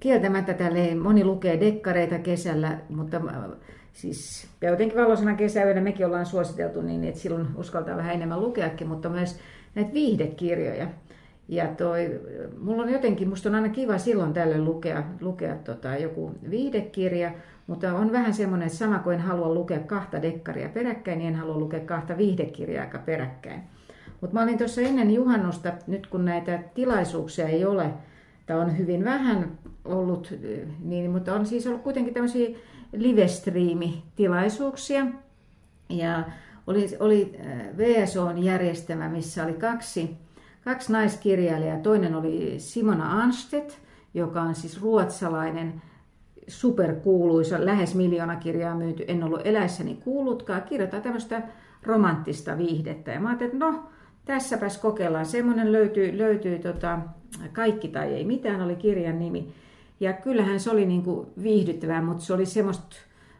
kieltämättä 0.00 0.54
tälle 0.54 0.94
moni 0.94 1.24
lukee 1.24 1.60
dekkareita 1.60 2.18
kesällä, 2.18 2.78
mutta 2.88 3.20
siis 3.92 4.48
jotenkin 4.60 4.98
valoisena 4.98 5.34
kesäyönä 5.34 5.80
mekin 5.80 6.06
ollaan 6.06 6.26
suositeltu 6.26 6.82
niin, 6.82 7.04
että 7.04 7.20
silloin 7.20 7.48
uskaltaa 7.56 7.96
vähän 7.96 8.14
enemmän 8.14 8.40
lukeakin, 8.40 8.88
mutta 8.88 9.08
myös 9.08 9.40
näitä 9.74 9.92
viihdekirjoja. 9.92 10.86
Ja 11.50 11.66
toi, 11.66 12.20
mulla 12.58 12.82
on 12.82 12.92
jotenkin, 12.92 13.28
musta 13.28 13.48
on 13.48 13.54
aina 13.54 13.68
kiva 13.68 13.98
silloin 13.98 14.32
tällöin 14.32 14.64
lukea, 14.64 15.02
lukea 15.20 15.54
tota, 15.54 15.96
joku 15.96 16.34
viihdekirja, 16.50 17.32
mutta 17.66 17.94
on 17.94 18.12
vähän 18.12 18.34
semmoinen, 18.34 18.66
että 18.66 18.78
sama 18.78 18.98
kuin 18.98 19.14
en 19.14 19.20
halua 19.20 19.54
lukea 19.54 19.78
kahta 19.78 20.22
dekkaria 20.22 20.68
peräkkäin, 20.68 21.18
niin 21.18 21.28
en 21.28 21.34
halua 21.34 21.58
lukea 21.58 21.80
kahta 21.80 22.16
viihdekirjaa 22.16 22.86
peräkkäin. 23.04 23.60
Mutta 24.20 24.34
mä 24.34 24.42
olin 24.42 24.58
tuossa 24.58 24.80
ennen 24.80 25.10
juhannusta, 25.10 25.72
nyt 25.86 26.06
kun 26.06 26.24
näitä 26.24 26.58
tilaisuuksia 26.74 27.48
ei 27.48 27.64
ole, 27.64 27.90
tai 28.46 28.58
on 28.58 28.78
hyvin 28.78 29.04
vähän 29.04 29.58
ollut, 29.84 30.34
niin, 30.80 31.10
mutta 31.10 31.34
on 31.34 31.46
siis 31.46 31.66
ollut 31.66 31.82
kuitenkin 31.82 32.14
tämmöisiä 32.14 32.48
livestriimitilaisuuksia. 32.92 35.06
Ja 35.88 36.24
oli, 36.66 36.88
oli 37.00 37.38
äh, 37.46 37.60
VSOn 37.76 38.44
järjestämä, 38.44 39.08
missä 39.08 39.44
oli 39.44 39.52
kaksi, 39.52 40.16
kaksi 40.64 40.92
naiskirjailijaa. 40.92 41.78
Toinen 41.78 42.14
oli 42.14 42.54
Simona 42.58 43.22
Anstedt, 43.22 43.78
joka 44.14 44.42
on 44.42 44.54
siis 44.54 44.82
ruotsalainen 44.82 45.82
superkuuluisa, 46.48 47.66
lähes 47.66 47.94
miljoona 47.94 48.36
kirjaa 48.36 48.74
myyty, 48.74 49.04
en 49.08 49.24
ollut 49.24 49.40
eläissäni 49.44 49.94
kuullutkaan, 49.94 50.62
kirjoittaa 50.62 51.00
tämmöistä 51.00 51.42
romanttista 51.82 52.58
viihdettä. 52.58 53.10
Ja 53.12 53.20
mä 53.20 53.28
ajattelin, 53.28 53.52
että 53.52 53.66
no, 53.66 53.84
tässäpäs 54.24 54.78
kokeillaan. 54.78 55.26
Semmoinen 55.26 55.72
löytyy, 55.72 56.18
löytyy 56.18 56.58
tota, 56.58 56.98
Kaikki 57.52 57.88
tai 57.88 58.14
ei 58.14 58.24
mitään, 58.24 58.60
oli 58.60 58.76
kirjan 58.76 59.18
nimi. 59.18 59.52
Ja 60.00 60.12
kyllähän 60.12 60.60
se 60.60 60.70
oli 60.70 60.86
niin 60.86 61.02
kuin 61.02 61.26
viihdyttävää, 61.42 62.02
mutta 62.02 62.24
se 62.24 62.32
oli 62.32 62.46
semmoista, 62.46 62.96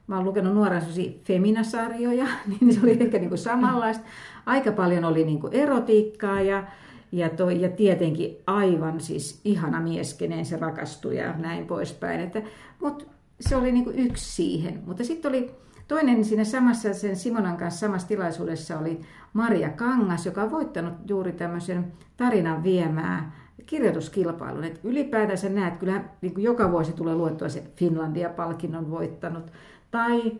mä 0.06 0.16
oon 0.16 0.24
lukenut 0.24 0.54
nuorena 0.54 0.86
feminasarjoja, 1.24 2.26
niin 2.60 2.74
se 2.74 2.80
oli 2.82 2.96
ehkä 3.00 3.18
niin 3.18 3.28
kuin 3.28 3.38
samanlaista. 3.38 4.04
Aika 4.46 4.72
paljon 4.72 5.04
oli 5.04 5.24
niin 5.24 5.40
kuin 5.40 5.52
erotiikkaa 5.52 6.40
ja, 6.40 6.64
ja, 7.12 7.30
toi, 7.30 7.60
ja 7.60 7.68
tietenkin 7.68 8.36
aivan 8.46 9.00
siis 9.00 9.40
ihana 9.44 9.80
mies, 9.80 10.14
keneen 10.14 10.44
se 10.44 10.56
rakastui 10.56 11.16
ja 11.16 11.38
näin 11.38 11.66
poispäin. 11.66 12.20
Että, 12.20 12.42
mutta 12.80 13.04
se 13.40 13.56
oli 13.56 13.72
niin 13.72 13.84
kuin 13.84 13.98
yksi 13.98 14.32
siihen. 14.32 14.82
Mutta 14.86 15.04
sitten 15.04 15.28
oli 15.28 15.50
toinen 15.88 16.24
siinä 16.24 16.44
samassa, 16.44 16.94
sen 16.94 17.16
Simonan 17.16 17.56
kanssa 17.56 17.80
samassa 17.80 18.08
tilaisuudessa 18.08 18.78
oli 18.78 19.00
Maria 19.32 19.68
Kangas, 19.68 20.26
joka 20.26 20.42
on 20.42 20.50
voittanut 20.50 20.94
juuri 21.08 21.32
tämmöisen 21.32 21.92
tarinan 22.16 22.62
viemää 22.62 23.32
kirjoituskilpailun. 23.66 24.64
Et 24.64 24.80
ylipäätänsä 24.84 25.48
näet, 25.48 25.76
kyllä 25.76 26.04
niin 26.20 26.34
kuin 26.34 26.44
joka 26.44 26.70
vuosi 26.70 26.92
tulee 26.92 27.14
luettua 27.14 27.48
se 27.48 27.64
Finlandia-palkinnon 27.76 28.90
voittanut 28.90 29.52
tai 29.90 30.32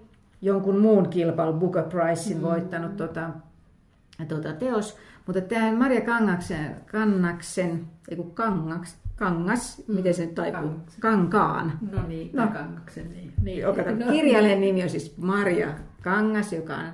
jonkun 0.43 0.79
muun 0.79 1.09
kilpailun, 1.09 1.61
Booker 1.61 1.83
Prizein 1.83 2.37
mm-hmm. 2.37 2.49
voittanut 2.49 2.97
tota, 2.97 3.31
tota, 4.29 4.53
teos. 4.53 4.97
Mutta 5.31 5.41
tämä 5.41 5.73
Maria 5.73 6.01
Kangaksen, 6.01 6.77
Kannaksen, 6.87 7.87
ei 8.09 8.17
kun 8.17 8.35
Kangaks, 8.35 8.99
Kangas, 9.17 9.83
mm. 9.89 9.95
miten 9.95 10.15
se 10.15 10.27
taipuu? 10.27 10.61
Kangas. 10.61 10.97
Kankaan. 11.01 11.79
No 11.93 12.09
niin, 12.09 12.31
no. 12.33 12.47
Kangaksen. 12.47 13.11
Niin. 13.11 13.33
niin. 13.43 13.59
Joka, 13.59 13.83
no. 13.83 14.13
Kirjailijan 14.13 14.61
nimi 14.61 14.83
on 14.83 14.91
siis 14.91 15.17
Maria 15.17 15.69
Kangas, 16.03 16.53
joka 16.53 16.75
on 16.75 16.93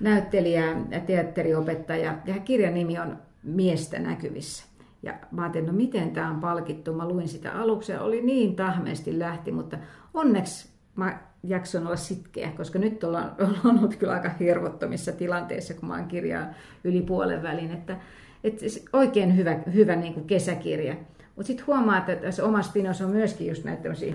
näyttelijä 0.00 0.76
ja 0.90 1.00
teatteriopettaja. 1.00 2.18
Ja 2.24 2.38
kirjan 2.38 2.74
nimi 2.74 2.98
on 2.98 3.18
Miestä 3.42 3.98
näkyvissä. 3.98 4.64
Ja 5.02 5.14
mä 5.30 5.42
ajattelin, 5.42 5.66
no 5.66 5.72
miten 5.72 6.10
tämä 6.10 6.30
on 6.30 6.40
palkittu. 6.40 6.92
Mä 6.92 7.08
luin 7.08 7.28
sitä 7.28 7.52
aluksi 7.52 7.92
ja 7.92 8.00
oli 8.00 8.22
niin 8.22 8.56
tahmeesti 8.56 9.18
lähti, 9.18 9.52
mutta 9.52 9.78
onneksi 10.14 10.68
mä 10.96 11.18
jakson 11.42 11.86
olla 11.86 11.96
sitkeä, 11.96 12.52
koska 12.56 12.78
nyt 12.78 13.04
ollaan, 13.04 13.34
ollaan 13.46 13.78
ollut 13.78 13.96
kyllä 13.96 14.12
aika 14.12 14.30
hervottomissa 14.40 15.12
tilanteissa, 15.12 15.74
kun 15.74 15.88
mä 15.88 15.94
oon 15.94 16.08
kirjaa 16.08 16.46
yli 16.84 17.02
puolen 17.02 17.42
välin. 17.42 17.72
Että, 17.72 17.96
että 18.44 18.66
oikein 18.92 19.36
hyvä, 19.36 19.58
hyvä 19.74 19.96
niin 19.96 20.14
kuin 20.14 20.26
kesäkirja. 20.26 20.94
Mutta 21.36 21.46
sitten 21.46 21.66
huomaa, 21.66 21.98
että 21.98 22.16
tässä 22.16 22.44
omassa 22.44 22.72
pinossa 22.72 23.04
on 23.04 23.10
myöskin 23.10 23.48
just 23.48 23.64
näitä 23.64 23.82
tämmöisiä 23.82 24.14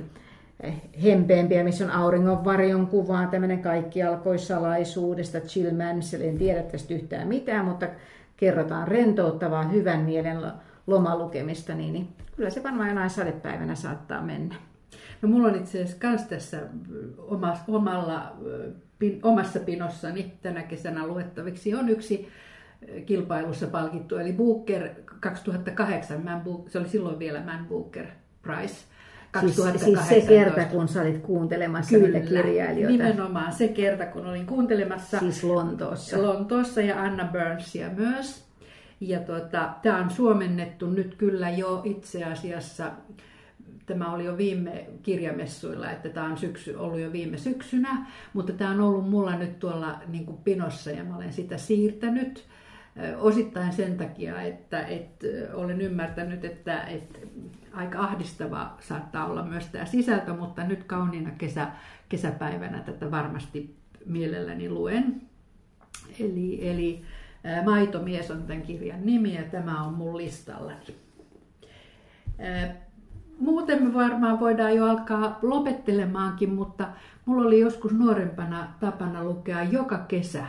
eh, 0.63 0.81
hempeämpiä, 1.03 1.63
missä 1.63 1.85
on 1.85 1.91
auringon 1.91 2.45
varjon 2.45 2.87
kuvaa, 2.87 3.27
tämmöinen 3.27 3.61
kaikki 3.61 4.03
alkoi 4.03 4.39
salaisuudesta, 4.39 5.37
Jill 5.37 5.77
Mansell, 5.77 6.23
en 6.23 6.37
tiedä 6.37 6.63
tästä 6.63 6.93
yhtään 6.93 7.27
mitään, 7.27 7.65
mutta 7.65 7.87
kerrotaan 8.37 8.87
rentouttavaa, 8.87 9.63
hyvän 9.63 9.99
mielen 9.99 10.37
lomalukemista, 10.87 11.75
niin, 11.75 11.93
niin 11.93 12.07
kyllä 12.35 12.49
se 12.49 12.63
varmaan 12.63 12.89
jonain 12.89 13.09
sadepäivänä 13.09 13.75
saattaa 13.75 14.21
mennä. 14.21 14.55
No 15.21 15.29
mulla 15.29 15.47
on 15.47 15.55
itse 15.55 15.77
asiassa 15.77 15.99
kans 15.99 16.23
tässä 16.23 16.61
omassa, 17.17 17.63
omalla, 17.67 18.37
pin, 18.99 19.19
omassa 19.23 19.59
pinossani 19.59 20.33
tänä 20.41 20.63
kesänä 20.63 21.07
luettaviksi 21.07 21.75
on 21.75 21.89
yksi 21.89 22.27
kilpailussa 23.05 23.67
palkittu, 23.67 24.17
eli 24.17 24.33
Booker 24.33 24.89
2008, 25.19 26.23
Man 26.23 26.41
Book, 26.41 26.69
se 26.69 26.79
oli 26.79 26.89
silloin 26.89 27.19
vielä 27.19 27.41
Man 27.43 27.65
Booker 27.67 28.05
Prize. 28.41 28.75
2018. 29.31 29.85
Siis, 29.85 30.07
siis 30.09 30.25
se 30.25 30.33
kerta, 30.33 30.65
kun 30.65 30.87
sä 30.87 31.01
olit 31.01 31.17
kuuntelemassa 31.17 31.95
Kyllä, 31.95 32.19
niitä 32.19 32.29
kirjailijoita. 32.29 32.97
nimenomaan 32.97 33.53
se 33.53 33.67
kerta, 33.67 34.05
kun 34.05 34.25
olin 34.25 34.45
kuuntelemassa. 34.45 35.19
Siis 35.19 35.43
Lontoossa. 35.43 36.23
Lontoossa 36.23 36.81
ja 36.81 37.03
Anna 37.03 37.29
Burnsia 37.31 37.89
myös. 37.89 38.43
Ja 38.99 39.19
tuota, 39.19 39.69
tämä 39.81 39.97
on 39.97 40.09
suomennettu 40.09 40.89
nyt 40.89 41.15
kyllä 41.15 41.49
jo 41.49 41.81
itse 41.83 42.23
asiassa, 42.23 42.91
tämä 43.85 44.13
oli 44.13 44.25
jo 44.25 44.37
viime 44.37 44.89
kirjamessuilla, 45.03 45.91
että 45.91 46.09
tämä 46.09 46.25
on 46.25 46.37
syksy, 46.37 46.75
ollut 46.75 46.99
jo 46.99 47.11
viime 47.11 47.37
syksynä, 47.37 48.05
mutta 48.33 48.53
tämä 48.53 48.71
on 48.71 48.81
ollut 48.81 49.09
mulla 49.09 49.35
nyt 49.35 49.59
tuolla 49.59 49.99
niin 50.07 50.25
kuin 50.25 50.37
pinossa 50.37 50.91
ja 50.91 51.03
mä 51.03 51.15
olen 51.15 51.33
sitä 51.33 51.57
siirtänyt 51.57 52.45
osittain 53.17 53.73
sen 53.73 53.97
takia, 53.97 54.41
että, 54.41 54.81
että 54.81 55.27
olen 55.53 55.81
ymmärtänyt, 55.81 56.45
että, 56.45 56.83
että 56.83 57.19
aika 57.73 57.99
ahdistava 57.99 58.77
saattaa 58.79 59.25
olla 59.25 59.43
myös 59.43 59.65
tämä 59.65 59.85
sisältö, 59.85 60.33
mutta 60.33 60.63
nyt 60.63 60.83
kauniina 60.83 61.31
kesä, 61.37 61.67
kesäpäivänä 62.09 62.79
tätä 62.79 63.11
varmasti 63.11 63.75
mielelläni 64.05 64.69
luen. 64.69 65.21
Eli, 66.19 66.69
eli 66.69 67.01
Maitomies 67.65 68.31
on 68.31 68.43
tämän 68.43 68.61
kirjan 68.61 69.05
nimi 69.05 69.35
ja 69.35 69.43
tämä 69.43 69.83
on 69.83 69.93
mun 69.93 70.17
listallani. 70.17 70.95
Muuten 73.41 73.83
me 73.83 73.93
varmaan 73.93 74.39
voidaan 74.39 74.75
jo 74.75 74.85
alkaa 74.85 75.39
lopettelemaankin, 75.41 76.53
mutta 76.53 76.87
mulla 77.25 77.47
oli 77.47 77.59
joskus 77.59 77.93
nuorempana 77.93 78.67
tapana 78.79 79.23
lukea 79.23 79.63
joka 79.63 79.97
kesä 79.97 80.45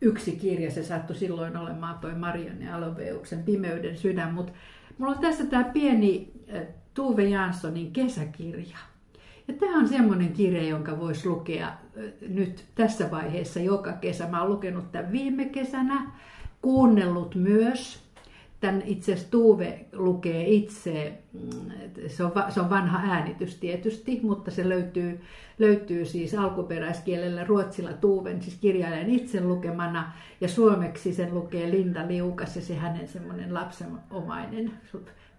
yksi 0.00 0.32
kirja. 0.32 0.70
Se 0.70 0.82
saattoi 0.82 1.16
silloin 1.16 1.56
olemaan 1.56 1.98
toi 1.98 2.14
Marianne 2.14 2.72
Aloveuksen 2.72 3.42
Pimeyden 3.42 3.98
sydän, 3.98 4.34
mutta 4.34 4.52
mulla 4.98 5.12
on 5.12 5.18
tässä 5.18 5.46
tämä 5.46 5.64
pieni 5.64 6.32
Tuve 6.94 7.24
Janssonin 7.24 7.92
kesäkirja. 7.92 8.78
Ja 9.48 9.54
tämä 9.54 9.78
on 9.78 9.88
semmoinen 9.88 10.32
kirja, 10.32 10.62
jonka 10.62 10.98
voisi 10.98 11.28
lukea 11.28 11.72
nyt 12.28 12.64
tässä 12.74 13.10
vaiheessa 13.10 13.60
joka 13.60 13.92
kesä. 13.92 14.28
Mä 14.28 14.40
oon 14.40 14.50
lukenut 14.50 14.92
tämän 14.92 15.12
viime 15.12 15.44
kesänä, 15.44 16.10
kuunnellut 16.62 17.34
myös. 17.34 18.03
Tämän 18.60 18.82
itse 18.86 19.26
Tuve 19.30 19.86
lukee 19.92 20.48
itse, 20.48 21.18
mm, 21.32 21.70
se 22.06 22.24
on, 22.24 22.32
se 22.48 22.60
on 22.60 22.70
vanha 22.70 22.98
äänitys 22.98 23.58
tietysti, 23.58 24.20
mutta 24.22 24.50
se 24.50 24.68
löytyy, 24.68 25.20
löytyy 25.58 26.04
siis 26.04 26.34
alkuperäiskielellä 26.34 27.44
ruotsilla 27.44 27.92
Tuven, 27.92 28.42
siis 28.42 28.56
kirjailijan 28.56 29.10
itse 29.10 29.40
lukemana, 29.40 30.12
ja 30.40 30.48
suomeksi 30.48 31.14
sen 31.14 31.34
lukee 31.34 31.70
Linda 31.70 32.08
Liukas, 32.08 32.56
ja 32.56 32.62
se 32.62 32.74
hänen 32.74 33.08
semmoinen 33.08 33.54
lapsenomainen 33.54 34.72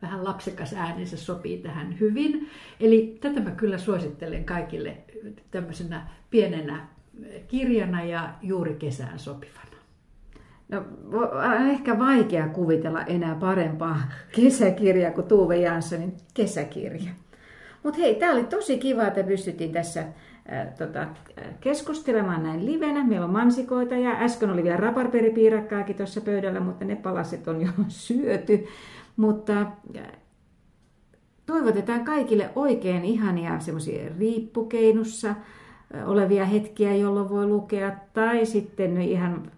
vähän 0.02 0.24
lapsekas 0.24 0.74
äänensä 0.74 1.18
sopii 1.18 1.58
tähän 1.58 2.00
hyvin. 2.00 2.50
Eli 2.80 3.18
tätä 3.22 3.40
mä 3.40 3.52
kyllä 3.52 3.78
suosittelen 3.78 4.46
kaikille 4.46 4.98
tämmöisenä 5.52 6.08
pienenä 6.30 6.88
kirjana 7.48 8.04
ja 8.04 8.34
juuri 8.42 8.74
kesään 8.74 9.20
sopivana. 9.20 9.75
No, 10.70 10.84
on 11.60 11.70
ehkä 11.70 12.00
vaikea 12.00 12.48
kuvitella 12.48 13.02
enää 13.02 13.36
parempaa 13.36 14.02
kesäkirjaa 14.36 15.12
kuin 15.12 15.28
Tuve 15.28 15.58
Janssonin 15.58 16.14
kesäkirja. 16.34 17.12
Mutta 17.84 18.00
hei, 18.00 18.16
tämä 18.16 18.32
oli 18.32 18.44
tosi 18.44 18.78
kiva, 18.78 19.08
että 19.08 19.24
pystyttiin 19.24 19.72
tässä 19.72 20.00
äh, 20.00 20.68
tota, 20.78 21.08
keskustelemaan 21.60 22.44
näin 22.44 22.66
livenä. 22.66 23.04
Meillä 23.04 23.26
on 23.26 23.32
mansikoita 23.32 23.96
ja 23.96 24.12
äsken 24.12 24.50
oli 24.50 24.64
vielä 24.64 24.78
raparperipiirakkaakin 24.78 25.96
tuossa 25.96 26.22
pöydällä, 26.22 26.60
mutta 26.60 26.86
ne 26.86 26.96
palaset 26.96 27.48
on 27.48 27.62
jo 27.62 27.70
syöty. 27.88 28.66
Mutta 29.18 29.66
toivotetaan 31.46 32.06
kaikille 32.06 32.50
oikein 32.56 33.06
ihania 33.06 33.60
semmoisia 33.60 34.10
riippukeinussa 34.20 35.36
olevia 36.06 36.46
hetkiä, 36.46 36.96
jolloin 36.96 37.30
voi 37.30 37.48
lukea, 37.48 37.92
tai 38.14 38.46
sitten 38.46 39.02
ihan, 39.02 39.52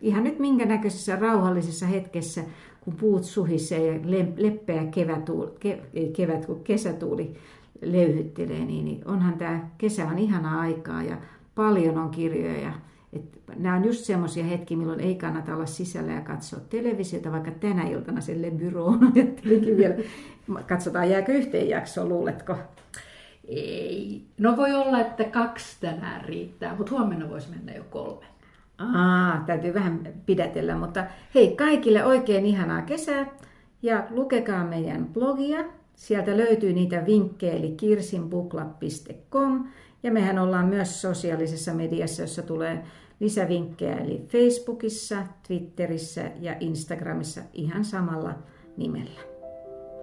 ihan 0.00 0.24
nyt 0.24 0.38
minkä 0.38 0.66
näköisessä 0.66 1.16
rauhallisessa 1.16 1.86
hetkessä, 1.86 2.44
kun 2.80 2.94
puut 2.94 3.24
suhisee 3.24 3.86
ja 3.86 4.00
leppeä 4.36 4.86
kevätuuli, 4.86 5.50
ke, 5.60 5.82
ei 5.94 6.08
kevät, 6.08 6.46
kun 6.46 6.64
kesätuuli 6.64 7.34
löyhyttelee, 7.82 8.64
niin 8.64 9.02
onhan 9.04 9.38
tämä 9.38 9.68
kesä 9.78 10.06
on 10.06 10.18
ihana 10.18 10.60
aikaa 10.60 11.02
ja 11.02 11.16
paljon 11.54 11.98
on 11.98 12.10
kirjoja 12.10 12.72
et 13.12 13.22
nämä 13.56 13.76
on 13.76 13.84
just 13.84 14.04
semmoisia 14.04 14.44
hetkiä, 14.44 14.76
milloin 14.76 15.00
ei 15.00 15.14
kannata 15.14 15.54
olla 15.54 15.66
sisällä 15.66 16.12
ja 16.12 16.20
katsoa 16.20 16.60
televisiota, 16.60 17.32
vaikka 17.32 17.50
tänä 17.50 17.82
iltana 17.82 18.20
sille 18.20 18.50
byroon 18.50 19.12
ajattelinkin 19.16 19.76
vielä. 19.76 19.94
Katsotaan, 20.68 21.10
jääkö 21.10 21.32
yhteen 21.32 21.68
jaksoon, 21.68 22.08
luuletko? 22.08 22.56
Ei. 23.48 24.24
No 24.38 24.56
voi 24.56 24.74
olla, 24.74 25.00
että 25.00 25.24
kaksi 25.24 25.76
tänään 25.80 26.24
riittää, 26.24 26.74
mutta 26.74 26.92
huomenna 26.92 27.30
voisi 27.30 27.50
mennä 27.50 27.72
jo 27.72 27.84
kolme. 27.90 28.26
Aa, 28.80 29.42
täytyy 29.46 29.74
vähän 29.74 30.08
pidätellä, 30.26 30.76
mutta 30.76 31.04
hei 31.34 31.56
kaikille 31.56 32.04
oikein 32.04 32.46
ihanaa 32.46 32.82
kesää 32.82 33.26
ja 33.82 34.06
lukekaa 34.10 34.64
meidän 34.64 35.06
blogia. 35.06 35.64
Sieltä 35.94 36.36
löytyy 36.36 36.72
niitä 36.72 37.06
vinkkejä, 37.06 37.52
eli 37.52 37.70
kirsinbukla.com 37.70 39.64
ja 40.02 40.12
mehän 40.12 40.38
ollaan 40.38 40.66
myös 40.66 41.02
sosiaalisessa 41.02 41.74
mediassa, 41.74 42.22
jossa 42.22 42.42
tulee 42.42 42.84
lisävinkkejä, 43.20 43.96
eli 43.96 44.24
Facebookissa, 44.28 45.16
Twitterissä 45.46 46.30
ja 46.40 46.56
Instagramissa 46.60 47.40
ihan 47.52 47.84
samalla 47.84 48.34
nimellä. 48.76 49.20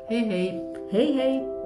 Hei 0.10 0.28
hei! 0.28 0.52
Hei 0.94 1.16
hei! 1.16 1.57